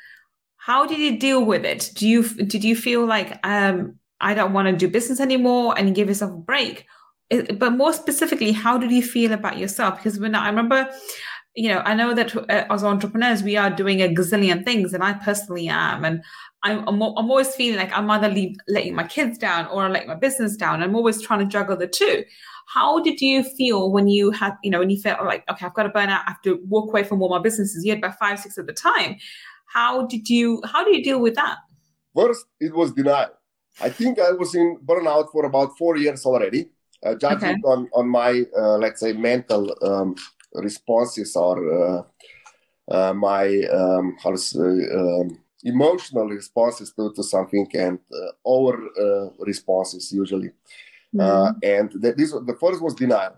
how 0.64 0.86
did 0.86 0.98
you 0.98 1.18
deal 1.18 1.44
with 1.44 1.64
it 1.64 1.90
do 1.94 2.08
you 2.08 2.22
did 2.22 2.62
you 2.62 2.76
feel 2.76 3.04
like 3.04 3.38
um 3.44 3.94
i 4.20 4.32
don't 4.32 4.52
want 4.52 4.66
to 4.66 4.76
do 4.76 4.88
business 4.88 5.20
anymore 5.20 5.74
and 5.76 5.94
give 5.94 6.08
yourself 6.08 6.32
a 6.32 6.36
break 6.36 6.86
but 7.58 7.70
more 7.70 7.92
specifically 7.92 8.52
how 8.52 8.78
did 8.78 8.90
you 8.90 9.02
feel 9.02 9.32
about 9.32 9.58
yourself 9.58 9.96
because 9.96 10.18
when 10.18 10.34
i 10.34 10.46
remember 10.46 10.88
you 11.54 11.68
know 11.68 11.80
i 11.84 11.94
know 11.94 12.14
that 12.14 12.34
uh, 12.36 12.64
as 12.70 12.84
entrepreneurs 12.84 13.42
we 13.42 13.56
are 13.56 13.70
doing 13.70 14.00
a 14.02 14.08
gazillion 14.08 14.64
things 14.64 14.94
and 14.94 15.02
i 15.02 15.12
personally 15.12 15.68
am 15.68 16.04
and 16.04 16.22
I'm, 16.64 16.86
I'm, 16.86 17.02
always 17.02 17.54
feeling 17.54 17.76
like 17.76 17.92
I'm 17.92 18.08
either 18.08 18.28
leave, 18.28 18.56
letting 18.68 18.94
my 18.94 19.02
kids 19.02 19.36
down 19.36 19.66
or 19.66 19.82
I'm 19.82 19.92
letting 19.92 20.08
my 20.08 20.14
business 20.14 20.56
down. 20.56 20.80
I'm 20.80 20.94
always 20.94 21.20
trying 21.20 21.40
to 21.40 21.44
juggle 21.44 21.76
the 21.76 21.88
two. 21.88 22.24
How 22.68 23.02
did 23.02 23.20
you 23.20 23.42
feel 23.42 23.90
when 23.90 24.06
you 24.06 24.30
had, 24.30 24.54
you 24.62 24.70
know, 24.70 24.78
when 24.78 24.88
you 24.88 25.00
felt 25.00 25.24
like, 25.24 25.42
okay, 25.50 25.66
I've 25.66 25.74
got 25.74 25.82
to 25.82 25.88
burn 25.88 26.08
out, 26.08 26.22
I 26.24 26.30
have 26.30 26.42
to 26.42 26.60
walk 26.68 26.88
away 26.88 27.02
from 27.02 27.20
all 27.20 27.30
my 27.30 27.40
businesses. 27.40 27.84
You 27.84 27.90
had 27.90 27.98
about 27.98 28.16
five, 28.16 28.38
six 28.38 28.58
at 28.58 28.66
the 28.66 28.72
time. 28.72 29.16
How 29.72 30.06
did 30.06 30.28
you, 30.28 30.62
how 30.64 30.84
do 30.84 30.94
you 30.96 31.02
deal 31.02 31.20
with 31.20 31.34
that? 31.34 31.56
First, 32.14 32.46
it 32.60 32.74
was 32.74 32.92
denial. 32.92 33.30
I 33.80 33.88
think 33.88 34.18
I 34.18 34.32
was 34.32 34.54
in 34.54 34.78
burnout 34.84 35.32
for 35.32 35.46
about 35.46 35.78
four 35.78 35.96
years 35.96 36.26
already, 36.26 36.70
uh, 37.04 37.14
judging 37.14 37.48
okay. 37.48 37.60
on, 37.64 37.88
on 37.94 38.08
my, 38.08 38.42
uh, 38.56 38.76
let's 38.76 39.00
say, 39.00 39.12
mental 39.14 39.74
um, 39.82 40.14
responses 40.54 41.34
or 41.36 41.56
uh, 41.72 42.02
uh 42.90 43.14
my, 43.14 43.62
um, 43.72 44.16
how 44.22 44.32
to 44.32 44.38
say, 44.38 44.58
um, 44.58 45.38
emotional 45.64 46.28
responses 46.28 46.92
to, 46.92 47.12
to 47.14 47.22
something 47.22 47.66
and 47.74 47.98
uh, 48.12 48.50
our 48.50 48.74
uh, 49.00 49.30
responses 49.40 50.12
usually. 50.12 50.50
Mm-hmm. 51.14 51.20
Uh, 51.20 51.52
and 51.62 51.92
the, 51.92 52.12
this 52.12 52.32
the 52.32 52.56
first 52.60 52.82
was 52.82 52.94
denial, 52.94 53.36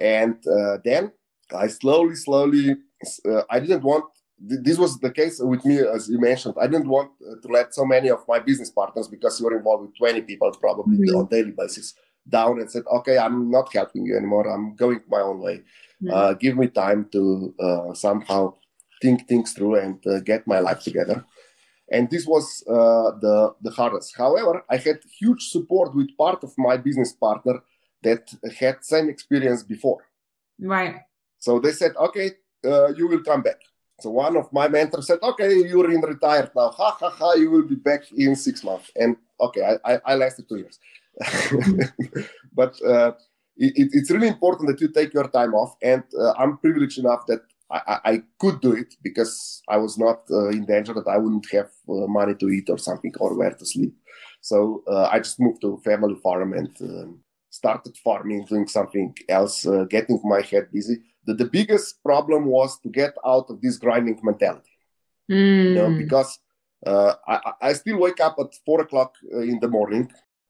and 0.00 0.36
uh, 0.46 0.76
then 0.84 1.10
I 1.54 1.66
slowly, 1.68 2.14
slowly, 2.14 2.76
uh, 3.26 3.42
I 3.48 3.60
didn't 3.60 3.82
want. 3.82 4.04
This 4.40 4.78
was 4.78 4.98
the 4.98 5.10
case 5.10 5.40
with 5.40 5.64
me, 5.64 5.78
as 5.78 6.08
you 6.08 6.20
mentioned. 6.20 6.54
I 6.60 6.66
didn't 6.66 6.88
want 6.88 7.10
uh, 7.20 7.40
to 7.42 7.48
let 7.48 7.74
so 7.74 7.84
many 7.84 8.08
of 8.08 8.24
my 8.28 8.38
business 8.38 8.70
partners, 8.70 9.08
because 9.08 9.40
you're 9.40 9.56
involved 9.56 9.82
with 9.82 9.96
20 9.96 10.22
people 10.22 10.50
probably 10.52 10.98
mm-hmm. 10.98 11.16
on 11.16 11.26
daily 11.26 11.50
basis, 11.50 11.94
down 12.28 12.60
and 12.60 12.70
said, 12.70 12.84
"Okay, 12.98 13.18
I'm 13.18 13.50
not 13.50 13.72
helping 13.72 14.06
you 14.06 14.16
anymore. 14.16 14.48
I'm 14.48 14.76
going 14.76 15.00
my 15.08 15.20
own 15.20 15.40
way. 15.40 15.62
Mm-hmm. 16.02 16.38
give 16.38 16.56
me 16.56 16.68
time 16.68 17.08
to 17.10 17.54
somehow 17.94 18.54
think 19.02 19.26
things 19.26 19.52
through 19.52 19.76
and 19.76 20.24
get 20.24 20.46
my 20.46 20.60
life 20.60 20.82
together." 20.82 21.24
and 21.90 22.10
this 22.10 22.26
was 22.26 22.62
uh, 22.68 23.18
the 23.20 23.54
the 23.62 23.70
hardest. 23.70 24.16
However, 24.16 24.64
I 24.70 24.76
had 24.76 24.98
huge 25.18 25.42
support 25.48 25.94
with 25.94 26.16
part 26.16 26.44
of 26.44 26.52
my 26.58 26.76
business 26.76 27.12
partner 27.12 27.62
that 28.02 28.30
had 28.58 28.84
same 28.84 29.08
experience 29.08 29.62
before. 29.62 30.04
Right. 30.60 30.96
So 31.38 31.58
they 31.58 31.72
said, 31.72 31.96
"Okay, 31.96 32.32
uh, 32.64 32.88
you 32.94 33.08
will 33.08 33.22
come 33.22 33.42
back." 33.42 33.60
So 34.00 34.10
one 34.10 34.36
of 34.36 34.52
my 34.52 34.68
mentors 34.68 35.06
said, 35.06 35.18
"Okay, 35.22 35.52
you're 35.68 35.90
in 35.90 36.00
retired 36.00 36.50
now. 36.54 36.68
Ha 36.70 36.96
ha 37.00 37.10
ha! 37.10 37.32
You 37.34 37.50
will 37.50 37.66
be 37.66 37.74
back 37.74 38.02
in 38.12 38.36
six 38.36 38.62
months." 38.62 38.90
And 38.96 39.16
okay, 39.40 39.62
I, 39.62 39.94
I, 39.94 40.00
I 40.06 40.14
lasted 40.14 40.48
two 40.48 40.58
years, 40.58 40.78
but 42.52 42.80
uh, 42.82 43.12
it, 43.56 43.90
it's 43.92 44.10
really 44.10 44.28
important 44.28 44.68
that 44.68 44.80
you 44.80 44.88
take 44.88 45.12
your 45.12 45.28
time 45.28 45.54
off. 45.54 45.74
And 45.82 46.04
uh, 46.18 46.32
I'm 46.38 46.58
privileged 46.58 46.98
enough 46.98 47.26
that 47.26 47.40
I, 47.70 47.98
I, 48.04 48.22
could 48.38 48.60
do 48.60 48.72
it 48.72 48.94
because 49.02 49.62
I 49.68 49.76
was 49.76 49.98
not 49.98 50.22
uh, 50.30 50.48
in 50.48 50.64
danger 50.64 50.94
that 50.94 51.06
I 51.06 51.18
wouldn't 51.18 51.50
have 51.52 51.70
uh, 51.88 52.06
money 52.06 52.34
to 52.34 52.48
eat 52.48 52.70
or 52.70 52.78
something 52.78 53.12
or 53.20 53.34
where 53.36 53.50
to 53.50 53.66
sleep. 53.66 53.94
So 54.40 54.82
uh, 54.86 55.08
I 55.12 55.18
just 55.18 55.38
moved 55.38 55.60
to 55.62 55.74
a 55.74 55.80
family 55.80 56.14
farm 56.22 56.54
and 56.54 56.74
um, 56.80 57.20
started 57.50 57.96
farming, 57.98 58.46
doing 58.46 58.68
something 58.68 59.14
else, 59.28 59.66
uh, 59.66 59.84
getting 59.84 60.20
my 60.24 60.40
head 60.40 60.68
busy. 60.72 60.98
The, 61.28 61.34
the 61.34 61.50
biggest 61.58 62.02
problem 62.02 62.40
was 62.46 62.70
to 62.80 62.88
get 62.88 63.12
out 63.24 63.46
of 63.50 63.60
this 63.60 63.76
grinding 63.84 64.18
mentality. 64.22 64.74
Mm. 65.30 65.64
You 65.64 65.74
know, 65.74 65.90
because 66.02 66.30
uh, 66.86 67.14
I, 67.26 67.52
I 67.68 67.72
still 67.74 67.98
wake 67.98 68.20
up 68.20 68.36
at 68.42 68.50
four 68.66 68.80
o'clock 68.80 69.10
uh, 69.34 69.40
in 69.52 69.58
the 69.60 69.68
morning 69.68 70.04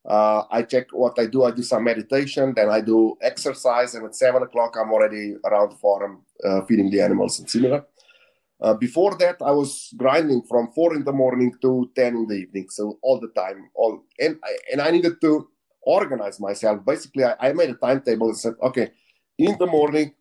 uh, 0.09 0.45
I 0.51 0.63
check 0.63 0.87
what 0.93 1.19
I 1.19 1.27
do. 1.27 1.45
I 1.45 1.51
do 1.51 1.63
some 1.63 1.85
meditation, 1.85 2.55
then 2.57 2.71
I 2.71 2.81
do 2.81 3.17
exercise, 3.21 3.95
and 3.95 4.07
at 4.07 4.15
seven 4.15 4.43
o'clock 4.43 4.77
I'm 4.81 4.91
already 4.91 5.37
around 5.45 5.73
the 5.73 5.77
farm 5.77 6.23
uh, 6.45 6.63
feeding 6.63 6.91
the 6.91 7.03
animals 7.03 7.39
and 7.39 7.49
similar. 7.49 7.85
Uh, 8.61 8.75
before 8.75 9.17
that, 9.17 9.37
I 9.41 9.51
was 9.51 9.93
grinding 9.97 10.43
from 10.49 10.73
four 10.73 10.95
in 10.95 11.05
the 11.05 11.13
morning 11.13 11.53
to 11.63 11.91
ten 11.95 12.17
in 12.17 12.27
the 12.27 12.37
evening, 12.37 12.69
so 12.71 12.99
all 13.03 13.21
the 13.21 13.29
time. 13.29 13.71
All 13.75 14.03
and 14.19 14.39
I, 14.43 14.57
and 14.73 14.81
I 14.81 14.91
needed 14.91 15.21
to 15.21 15.49
organize 15.83 16.41
myself. 16.41 16.85
Basically, 16.85 17.25
I, 17.25 17.37
I 17.41 17.53
made 17.53 17.71
a 17.71 17.75
timetable 17.75 18.29
and 18.29 18.39
said, 18.39 18.55
okay, 18.63 18.91
in 19.37 19.57
the 19.59 19.67
morning, 19.67 20.15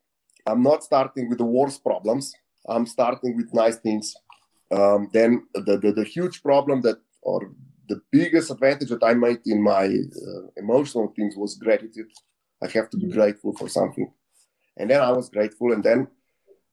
I'm 0.47 0.63
not 0.63 0.83
starting 0.83 1.29
with 1.29 1.37
the 1.37 1.45
worst 1.45 1.83
problems. 1.83 2.33
I'm 2.67 2.85
starting 2.85 3.35
with 3.35 3.53
nice 3.53 3.77
things. 3.77 4.15
Um, 4.71 5.09
then 5.13 5.47
the, 5.53 5.77
the 5.77 5.91
the 5.91 6.03
huge 6.03 6.41
problem 6.41 6.81
that 6.81 6.97
or 7.21 7.51
the 7.89 8.01
biggest 8.11 8.51
advantage 8.51 8.89
that 8.89 9.03
I 9.03 9.13
made 9.13 9.41
in 9.45 9.61
my 9.61 9.85
uh, 9.85 10.47
emotional 10.57 11.13
things 11.15 11.35
was 11.37 11.55
gratitude. 11.55 12.11
I 12.63 12.67
have 12.67 12.89
to 12.89 12.97
be 12.97 13.03
mm-hmm. 13.03 13.19
grateful 13.19 13.53
for 13.55 13.69
something. 13.69 14.11
And 14.77 14.89
then 14.89 15.01
I 15.01 15.11
was 15.11 15.29
grateful, 15.29 15.71
and 15.73 15.83
then 15.83 16.07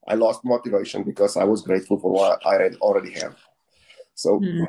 I 0.07 0.15
lost 0.15 0.45
motivation 0.45 1.03
because 1.05 1.37
I 1.37 1.45
was 1.45 1.63
grateful 1.63 1.99
for 1.99 2.11
what 2.11 2.45
I 2.47 2.71
already 2.81 3.13
have. 3.21 3.37
So 4.15 4.41
mm. 4.41 4.67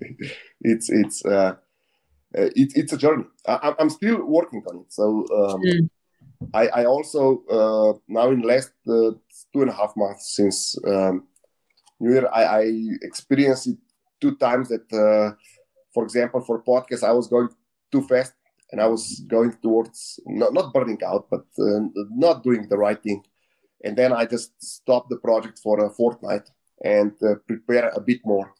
it's 0.60 0.90
it's 0.90 1.24
uh, 1.24 1.54
uh, 2.36 2.50
it, 2.56 2.72
it's 2.74 2.92
a 2.92 2.96
journey. 2.96 3.24
I, 3.46 3.74
am 3.78 3.90
still 3.90 4.24
working 4.24 4.62
on 4.68 4.80
it. 4.80 4.92
So 4.92 5.26
um, 5.34 5.60
mm. 5.62 5.88
I, 6.52 6.68
I, 6.68 6.84
also 6.84 7.42
uh, 7.50 7.98
now 8.08 8.30
in 8.30 8.42
last 8.42 8.72
uh, 8.88 9.12
two 9.52 9.62
and 9.62 9.70
a 9.70 9.72
half 9.72 9.92
months 9.96 10.36
since 10.36 10.76
um, 10.86 11.26
New 12.00 12.12
Year, 12.12 12.28
I, 12.32 12.44
I 12.44 12.72
experienced 13.02 13.68
it 13.68 13.78
two 14.20 14.36
times 14.36 14.68
that, 14.68 14.92
uh, 14.92 15.34
for 15.92 16.04
example, 16.04 16.40
for 16.40 16.62
podcast, 16.62 17.02
I 17.02 17.12
was 17.12 17.28
going 17.28 17.48
too 17.92 18.02
fast 18.02 18.34
and 18.72 18.80
I 18.80 18.86
was 18.86 19.22
going 19.28 19.56
towards 19.62 20.20
not, 20.26 20.52
not 20.52 20.72
burning 20.72 21.00
out, 21.06 21.28
but 21.30 21.46
uh, 21.58 21.80
not 22.10 22.42
doing 22.42 22.68
the 22.68 22.78
right 22.78 23.00
thing. 23.02 23.22
And 23.84 23.96
then 23.96 24.12
I 24.12 24.24
just 24.24 24.50
stopped 24.62 25.10
the 25.10 25.18
project 25.18 25.60
for 25.62 25.84
a 25.84 25.90
fortnight 25.90 26.48
and 26.82 27.12
uh, 27.22 27.34
prepare 27.46 27.90
a 27.90 28.00
bit 28.00 28.20
more. 28.24 28.52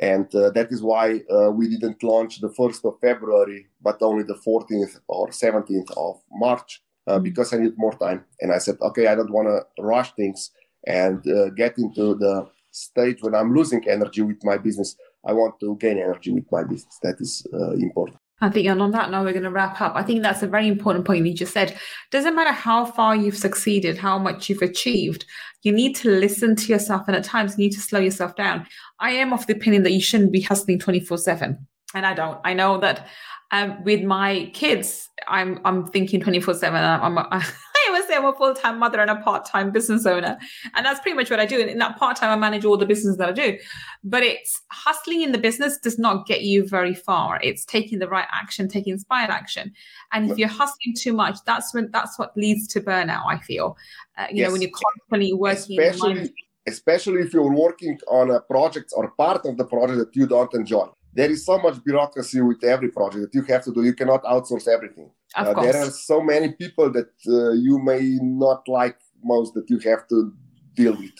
And 0.00 0.32
uh, 0.34 0.50
that 0.50 0.72
is 0.72 0.82
why 0.82 1.20
uh, 1.30 1.50
we 1.50 1.68
didn't 1.68 2.02
launch 2.02 2.40
the 2.40 2.48
1st 2.48 2.84
of 2.84 3.00
February, 3.00 3.66
but 3.80 4.00
only 4.00 4.22
the 4.22 4.40
14th 4.46 5.00
or 5.08 5.28
17th 5.28 5.90
of 5.96 6.22
March. 6.30 6.82
Uh, 7.06 7.18
because 7.18 7.52
I 7.52 7.58
need 7.58 7.74
more 7.76 7.92
time. 7.92 8.24
And 8.40 8.52
I 8.52 8.58
said, 8.58 8.76
okay, 8.80 9.06
I 9.06 9.14
don't 9.14 9.32
want 9.32 9.48
to 9.48 9.82
rush 9.82 10.12
things 10.14 10.50
and 10.86 11.26
uh, 11.28 11.50
get 11.50 11.78
into 11.78 12.14
the 12.14 12.48
stage 12.70 13.22
when 13.22 13.34
I'm 13.34 13.54
losing 13.54 13.86
energy 13.88 14.22
with 14.22 14.42
my 14.44 14.58
business. 14.58 14.96
I 15.24 15.32
want 15.32 15.60
to 15.60 15.76
gain 15.76 15.98
energy 15.98 16.32
with 16.32 16.50
my 16.50 16.64
business. 16.64 16.98
That 17.02 17.16
is 17.20 17.46
uh, 17.52 17.72
important. 17.72 18.18
I 18.40 18.50
think, 18.50 18.66
and 18.66 18.82
on 18.82 18.90
that 18.90 19.12
note, 19.12 19.24
we're 19.24 19.32
going 19.32 19.44
to 19.44 19.50
wrap 19.50 19.80
up. 19.80 19.92
I 19.94 20.02
think 20.02 20.22
that's 20.22 20.42
a 20.42 20.48
very 20.48 20.66
important 20.66 21.04
point 21.04 21.24
you 21.24 21.32
just 21.32 21.52
said. 21.52 21.78
Doesn't 22.10 22.34
matter 22.34 22.50
how 22.50 22.84
far 22.84 23.14
you've 23.14 23.36
succeeded, 23.36 23.96
how 23.96 24.18
much 24.18 24.48
you've 24.48 24.62
achieved, 24.62 25.24
you 25.62 25.70
need 25.70 25.94
to 25.96 26.08
listen 26.10 26.56
to 26.56 26.66
yourself, 26.66 27.04
and 27.06 27.16
at 27.16 27.22
times 27.22 27.52
you 27.52 27.58
need 27.58 27.72
to 27.72 27.80
slow 27.80 28.00
yourself 28.00 28.34
down. 28.34 28.66
I 28.98 29.12
am 29.12 29.32
of 29.32 29.46
the 29.46 29.52
opinion 29.52 29.84
that 29.84 29.92
you 29.92 30.00
shouldn't 30.00 30.32
be 30.32 30.40
hustling 30.40 30.80
24 30.80 31.18
7. 31.18 31.56
And 31.94 32.06
I 32.06 32.14
don't. 32.14 32.40
I 32.44 32.54
know 32.54 32.78
that 32.78 33.06
um, 33.52 33.84
with 33.84 34.02
my 34.02 34.50
kids, 34.54 35.10
I'm 35.28 35.60
I'm 35.64 35.86
thinking 35.86 36.20
24 36.20 36.54
7. 36.54 36.82
I'm, 36.82 37.18
I'm 37.18 37.26
I 37.30 37.88
always 37.88 38.06
say 38.06 38.16
I'm 38.16 38.24
a 38.24 38.32
full 38.32 38.54
time 38.54 38.78
mother 38.78 38.98
and 39.00 39.10
a 39.10 39.16
part 39.16 39.44
time 39.44 39.70
business 39.70 40.06
owner. 40.06 40.38
And 40.74 40.86
that's 40.86 41.00
pretty 41.00 41.16
much 41.16 41.30
what 41.30 41.38
I 41.38 41.44
do. 41.44 41.60
And 41.60 41.68
in 41.68 41.78
that 41.78 41.98
part 41.98 42.16
time, 42.16 42.30
I 42.30 42.36
manage 42.36 42.64
all 42.64 42.78
the 42.78 42.86
business 42.86 43.18
that 43.18 43.28
I 43.28 43.32
do. 43.32 43.58
But 44.02 44.22
it's 44.22 44.60
hustling 44.70 45.20
in 45.20 45.32
the 45.32 45.38
business 45.38 45.78
does 45.78 45.98
not 45.98 46.26
get 46.26 46.42
you 46.42 46.66
very 46.66 46.94
far. 46.94 47.40
It's 47.42 47.64
taking 47.66 47.98
the 47.98 48.08
right 48.08 48.26
action, 48.32 48.68
taking 48.68 48.94
inspired 48.94 49.30
action. 49.30 49.72
And 50.12 50.30
if 50.30 50.38
you're 50.38 50.48
hustling 50.48 50.94
too 50.96 51.12
much, 51.12 51.36
that's 51.44 51.74
when 51.74 51.90
that's 51.92 52.18
what 52.18 52.34
leads 52.36 52.66
to 52.68 52.80
burnout, 52.80 53.26
I 53.28 53.38
feel. 53.38 53.76
Uh, 54.16 54.26
you 54.30 54.38
yes. 54.38 54.46
know, 54.46 54.52
when 54.52 54.62
you're 54.62 54.70
constantly 54.70 55.34
working. 55.34 55.78
Especially, 55.78 56.34
especially 56.66 57.20
if 57.20 57.34
you're 57.34 57.52
working 57.52 57.98
on 58.08 58.30
a 58.30 58.40
project 58.40 58.94
or 58.96 59.10
part 59.10 59.44
of 59.44 59.58
the 59.58 59.64
project 59.64 59.98
that 59.98 60.16
you 60.16 60.26
don't 60.26 60.52
enjoy 60.54 60.88
there 61.12 61.30
is 61.30 61.44
so 61.44 61.58
much 61.58 61.82
bureaucracy 61.84 62.40
with 62.40 62.64
every 62.64 62.88
project 62.88 63.22
that 63.22 63.34
you 63.34 63.42
have 63.44 63.62
to 63.64 63.72
do. 63.72 63.84
You 63.84 63.94
cannot 63.94 64.22
outsource 64.24 64.66
everything. 64.66 65.10
Of 65.36 65.56
Uh, 65.56 65.62
there 65.62 65.76
are 65.76 65.90
so 65.90 66.22
many 66.22 66.52
people 66.52 66.90
that 66.92 67.12
uh, 67.28 67.52
you 67.52 67.78
may 67.78 68.18
not 68.20 68.66
like 68.66 68.98
most 69.22 69.54
that 69.54 69.68
you 69.68 69.78
have 69.90 70.08
to 70.08 70.32
deal 70.74 70.92
with. 70.92 71.12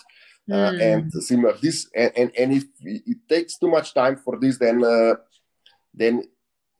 Uh, 0.51 0.73
mm. 0.73 0.83
and 0.83 1.13
similar 1.23 1.55
this 1.63 1.89
and, 1.95 2.11
and, 2.17 2.33
and 2.37 2.53
if 2.53 2.65
it 2.83 3.17
takes 3.29 3.57
too 3.59 3.69
much 3.69 3.95
time 3.95 4.17
for 4.17 4.41
this 4.41 4.59
then 4.59 4.83
uh, 4.83 5.15
then 5.95 6.25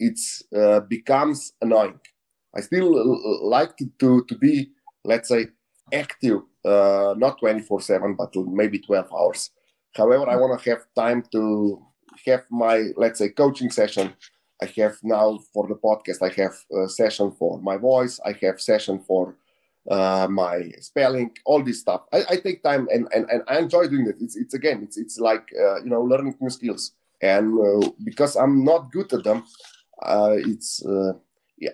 it's 0.01 0.43
uh, 0.53 0.81
becomes 0.81 1.53
annoying 1.63 2.01
i 2.57 2.61
still 2.61 2.91
like 3.49 3.77
to 4.01 4.25
to 4.25 4.35
be 4.37 4.73
let's 5.05 5.29
say 5.29 5.47
active 5.93 6.41
uh, 6.65 7.15
not 7.17 7.39
24 7.39 7.81
7 7.81 8.17
but 8.19 8.35
maybe 8.49 8.81
12 8.81 9.07
hours 9.13 9.51
however 9.95 10.29
i 10.29 10.35
want 10.35 10.61
to 10.61 10.69
have 10.69 10.85
time 10.97 11.23
to 11.31 11.87
have 12.27 12.45
my 12.51 12.91
let's 12.97 13.19
say 13.19 13.31
coaching 13.31 13.71
session. 13.71 14.15
I 14.63 14.67
have 14.77 14.99
now 15.03 15.39
for 15.53 15.67
the 15.67 15.75
podcast 15.75 16.23
i 16.23 16.31
have 16.41 16.55
a 16.73 16.89
session 16.89 17.33
for 17.33 17.61
my 17.61 17.77
voice. 17.77 18.21
I 18.25 18.33
have 18.43 18.61
session 18.61 19.01
for 19.01 19.35
uh, 19.91 20.29
my 20.31 20.71
spelling 20.81 21.33
all 21.45 21.63
this 21.63 21.81
stuff. 21.81 22.03
I, 22.13 22.23
I, 22.31 22.37
take 22.37 22.63
time 22.63 22.87
and, 22.93 23.09
and, 23.13 23.29
and 23.29 23.43
i 23.49 23.59
enjoy 23.59 23.89
doing 23.89 24.07
it. 24.07 24.17
It's, 24.21 24.37
it's 24.37 24.55
again 24.55 24.83
it's, 24.85 24.97
it's 24.97 25.19
like 25.19 25.49
uh, 25.59 25.83
you 25.83 25.91
know 25.91 26.03
learning 26.03 26.37
new 26.41 26.51
skills. 26.51 26.93
And 27.21 27.59
uh, 27.61 27.91
because 28.03 28.35
i'm 28.37 28.65
not 28.65 28.91
good 28.91 29.13
at 29.13 29.23
them 29.23 29.45
uh, 30.03 30.35
it's 30.37 30.85
uh, 30.85 31.13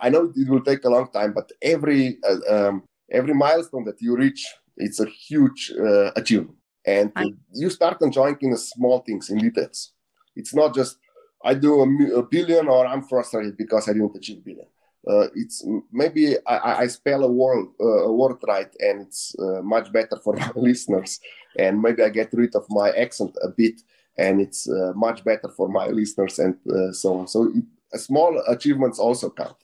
i 0.02 0.10
know 0.10 0.30
it 0.36 0.48
will 0.48 0.62
take 0.62 0.84
a 0.84 0.90
long 0.90 1.08
time 1.10 1.32
but 1.32 1.50
every 1.62 2.18
uh, 2.28 2.54
um, 2.54 2.82
every 3.10 3.32
milestone 3.32 3.84
that 3.84 4.00
you 4.02 4.14
reach 4.14 4.46
it's 4.76 5.00
a 5.00 5.06
huge 5.06 5.72
achievement. 6.14 6.54
And 6.86 7.12
you 7.52 7.68
start 7.68 8.00
enjoying 8.00 8.38
in 8.40 8.50
the 8.50 8.58
small 8.58 9.00
things 9.00 9.28
in 9.28 9.38
details 9.38 9.92
it's 10.38 10.54
not 10.54 10.74
just 10.74 10.98
I 11.44 11.54
do 11.54 11.80
a, 11.82 12.18
a 12.18 12.22
billion 12.22 12.68
or 12.68 12.86
I'm 12.86 13.02
frustrated 13.02 13.56
because 13.56 13.88
I 13.88 13.92
didn't 13.92 14.16
achieve 14.16 14.44
billion. 14.44 14.66
Uh, 15.06 15.28
it's 15.34 15.64
maybe 15.92 16.36
I, 16.46 16.82
I 16.82 16.86
spell 16.88 17.22
a 17.24 17.30
word 17.30 17.66
uh, 17.80 18.04
a 18.10 18.12
word 18.12 18.38
right 18.46 18.72
and 18.80 19.02
it's 19.02 19.34
uh, 19.38 19.62
much 19.62 19.92
better 19.92 20.16
for 20.22 20.34
my 20.42 20.50
listeners 20.54 21.20
and 21.58 21.80
maybe 21.80 22.02
I 22.02 22.08
get 22.08 22.30
rid 22.32 22.54
of 22.54 22.66
my 22.68 22.90
accent 22.90 23.36
a 23.42 23.48
bit 23.48 23.80
and 24.18 24.40
it's 24.40 24.68
uh, 24.68 24.92
much 24.94 25.24
better 25.24 25.48
for 25.56 25.68
my 25.68 25.86
listeners 25.86 26.38
and 26.38 26.56
uh, 26.68 26.92
so 26.92 27.18
on. 27.18 27.28
So 27.28 27.52
it, 27.54 28.00
small 28.00 28.42
achievements 28.48 28.98
also 28.98 29.30
count. 29.30 29.56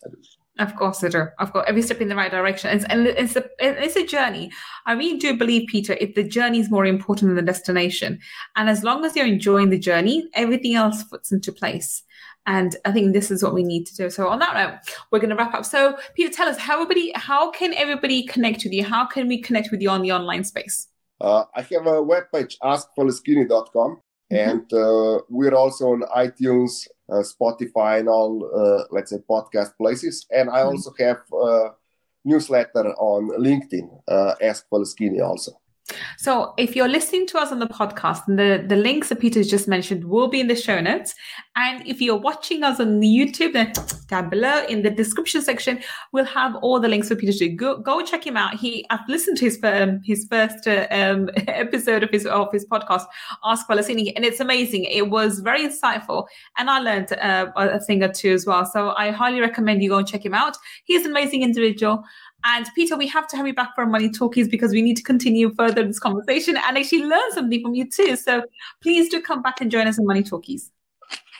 Of 0.58 0.76
course 0.76 1.00
they 1.00 1.08
do. 1.08 1.26
Of 1.40 1.52
course, 1.52 1.64
every 1.66 1.82
step 1.82 2.00
in 2.00 2.08
the 2.08 2.14
right 2.14 2.30
direction. 2.30 2.70
It's, 2.70 2.84
and 2.84 3.08
it's 3.08 3.34
a, 3.34 3.44
it's 3.58 3.96
a 3.96 4.06
journey. 4.06 4.52
I 4.86 4.92
really 4.92 5.18
do 5.18 5.36
believe, 5.36 5.68
Peter, 5.68 5.94
if 6.00 6.14
the 6.14 6.22
journey 6.22 6.60
is 6.60 6.70
more 6.70 6.86
important 6.86 7.30
than 7.30 7.36
the 7.36 7.52
destination. 7.52 8.20
And 8.54 8.70
as 8.70 8.84
long 8.84 9.04
as 9.04 9.16
you're 9.16 9.26
enjoying 9.26 9.70
the 9.70 9.78
journey, 9.78 10.28
everything 10.34 10.76
else 10.76 11.02
fits 11.02 11.32
into 11.32 11.50
place. 11.50 12.04
And 12.46 12.76
I 12.84 12.92
think 12.92 13.14
this 13.14 13.30
is 13.30 13.42
what 13.42 13.54
we 13.54 13.64
need 13.64 13.86
to 13.86 13.96
do. 13.96 14.10
So 14.10 14.28
on 14.28 14.38
that 14.40 14.54
note, 14.54 14.78
we're 15.10 15.18
going 15.18 15.30
to 15.30 15.36
wrap 15.36 15.54
up. 15.54 15.64
So 15.64 15.96
Peter, 16.14 16.30
tell 16.30 16.48
us 16.48 16.58
how 16.58 16.74
everybody, 16.74 17.10
how 17.16 17.50
can 17.50 17.74
everybody 17.74 18.24
connect 18.24 18.62
with 18.64 18.72
you? 18.72 18.84
How 18.84 19.06
can 19.06 19.26
we 19.26 19.40
connect 19.40 19.70
with 19.72 19.80
you 19.80 19.90
on 19.90 20.02
the 20.02 20.12
online 20.12 20.44
space? 20.44 20.88
Uh, 21.20 21.44
I 21.56 21.62
have 21.62 21.86
a 21.86 22.02
webpage, 22.02 22.56
askfalaschini.com. 22.62 24.00
Mm-hmm. 24.32 24.50
And 24.50 24.72
uh, 24.72 25.22
we're 25.28 25.54
also 25.54 25.92
on 25.92 26.02
iTunes, 26.16 26.86
uh, 27.10 27.22
Spotify, 27.22 28.00
and 28.00 28.08
all, 28.08 28.50
uh, 28.54 28.84
let's 28.90 29.10
say, 29.10 29.18
podcast 29.28 29.76
places. 29.76 30.26
And 30.30 30.50
I 30.50 30.58
mm-hmm. 30.58 30.68
also 30.68 30.92
have 30.98 31.18
a 31.32 31.70
newsletter 32.24 32.94
on 32.98 33.30
LinkedIn, 33.38 33.88
uh, 34.08 34.34
Ask 34.42 34.68
Falaschini 34.68 35.22
also. 35.22 35.52
So 36.18 36.54
if 36.56 36.76
you're 36.76 36.88
listening 36.88 37.26
to 37.28 37.38
us 37.38 37.52
on 37.52 37.58
the 37.58 37.66
podcast, 37.66 38.24
the, 38.26 38.64
the 38.66 38.76
links 38.76 39.08
that 39.08 39.20
Peter's 39.20 39.48
just 39.48 39.68
mentioned 39.68 40.04
will 40.04 40.28
be 40.28 40.40
in 40.40 40.48
the 40.48 40.56
show 40.56 40.80
notes. 40.80 41.14
And 41.56 41.86
if 41.86 42.00
you're 42.00 42.16
watching 42.16 42.62
us 42.62 42.80
on 42.80 43.00
YouTube, 43.00 43.52
then 43.52 43.72
down 44.08 44.28
below 44.28 44.64
in 44.66 44.82
the 44.82 44.90
description 44.90 45.42
section, 45.42 45.80
we'll 46.12 46.24
have 46.24 46.56
all 46.56 46.80
the 46.80 46.88
links 46.88 47.08
for 47.08 47.16
Peter 47.16 47.32
to 47.32 47.48
go, 47.48 47.78
go 47.78 48.02
check 48.02 48.26
him 48.26 48.36
out. 48.36 48.54
He 48.54 48.84
I've 48.90 49.08
listened 49.08 49.38
to 49.38 49.44
his 49.44 49.58
um, 49.62 50.00
his 50.04 50.26
first 50.30 50.66
uh, 50.66 50.86
um, 50.90 51.30
episode 51.48 52.02
of 52.02 52.10
his 52.10 52.26
of 52.26 52.52
his 52.52 52.66
podcast, 52.66 53.04
Ask 53.44 53.66
Falaschini, 53.66 54.12
and 54.16 54.24
it's 54.24 54.40
amazing. 54.40 54.84
It 54.84 55.10
was 55.10 55.40
very 55.40 55.66
insightful, 55.66 56.26
and 56.56 56.70
I 56.70 56.80
learned 56.80 57.12
uh, 57.12 57.50
a 57.56 57.80
thing 57.80 58.02
or 58.02 58.12
two 58.12 58.32
as 58.32 58.46
well. 58.46 58.64
So 58.66 58.94
I 58.96 59.10
highly 59.10 59.40
recommend 59.40 59.82
you 59.82 59.90
go 59.90 59.98
and 59.98 60.06
check 60.06 60.24
him 60.24 60.34
out. 60.34 60.56
He's 60.84 61.04
an 61.04 61.10
amazing 61.10 61.42
individual. 61.42 62.04
And 62.44 62.68
Peter, 62.74 62.96
we 62.96 63.06
have 63.08 63.26
to 63.28 63.36
have 63.36 63.46
you 63.46 63.54
back 63.54 63.74
for 63.74 63.86
Money 63.86 64.10
Talkies 64.10 64.48
because 64.48 64.72
we 64.72 64.82
need 64.82 64.96
to 64.98 65.02
continue 65.02 65.54
further 65.54 65.86
this 65.86 65.98
conversation 65.98 66.56
and 66.56 66.76
actually 66.76 67.04
learn 67.04 67.32
something 67.32 67.62
from 67.62 67.74
you 67.74 67.88
too. 67.88 68.16
So 68.16 68.42
please 68.82 69.08
do 69.08 69.20
come 69.22 69.42
back 69.42 69.60
and 69.62 69.70
join 69.70 69.86
us 69.86 69.98
in 69.98 70.06
Money 70.06 70.22
Talkies. 70.22 70.70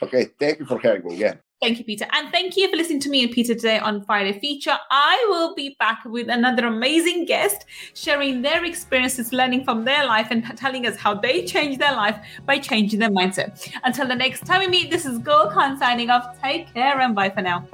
Okay, 0.03 0.29
thank 0.41 0.59
you 0.59 0.67
for 0.67 0.79
having 0.79 1.05
me 1.05 1.17
again. 1.17 1.41
Thank 1.61 1.79
you, 1.79 1.85
Peter. 1.85 2.07
And 2.13 2.31
thank 2.31 2.57
you 2.57 2.69
for 2.69 2.77
listening 2.77 3.01
to 3.01 3.09
me 3.09 3.23
and 3.23 3.33
Peter 3.33 3.55
today 3.55 3.79
on 3.79 4.05
Friday 4.05 4.39
Feature. 4.39 4.77
I 4.91 5.25
will 5.29 5.55
be 5.55 5.77
back 5.79 6.05
with 6.05 6.29
another 6.29 6.67
amazing 6.67 7.25
guest 7.25 7.65
sharing 7.95 8.43
their 8.43 8.65
experiences, 8.65 9.33
learning 9.33 9.65
from 9.65 9.85
their 9.85 10.05
life, 10.05 10.29
and 10.31 10.45
telling 10.59 10.87
us 10.87 10.97
how 10.97 11.15
they 11.15 11.47
change 11.47 11.79
their 11.79 11.93
life 11.93 12.19
by 12.45 12.59
changing 12.59 13.01
their 13.01 13.09
mindset. 13.09 13.71
Until 13.83 14.09
the 14.09 14.15
next 14.15 14.45
time 14.45 14.61
we 14.61 14.69
meet, 14.69 14.91
this 14.91 15.07
is 15.07 15.19
Gul 15.19 15.51
Khan 15.51 15.79
signing 15.79 16.11
off. 16.11 16.39
Take 16.43 16.73
care 16.75 17.01
and 17.01 17.15
bye 17.15 17.31
for 17.31 17.41
now. 17.41 17.67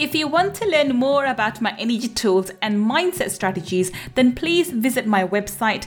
If 0.00 0.14
you 0.14 0.28
want 0.28 0.54
to 0.54 0.66
learn 0.66 0.96
more 0.96 1.26
about 1.26 1.60
my 1.60 1.76
energy 1.78 2.08
tools 2.08 2.50
and 2.62 2.90
mindset 2.90 3.28
strategies, 3.32 3.92
then 4.14 4.34
please 4.34 4.70
visit 4.70 5.06
my 5.06 5.26
website 5.26 5.86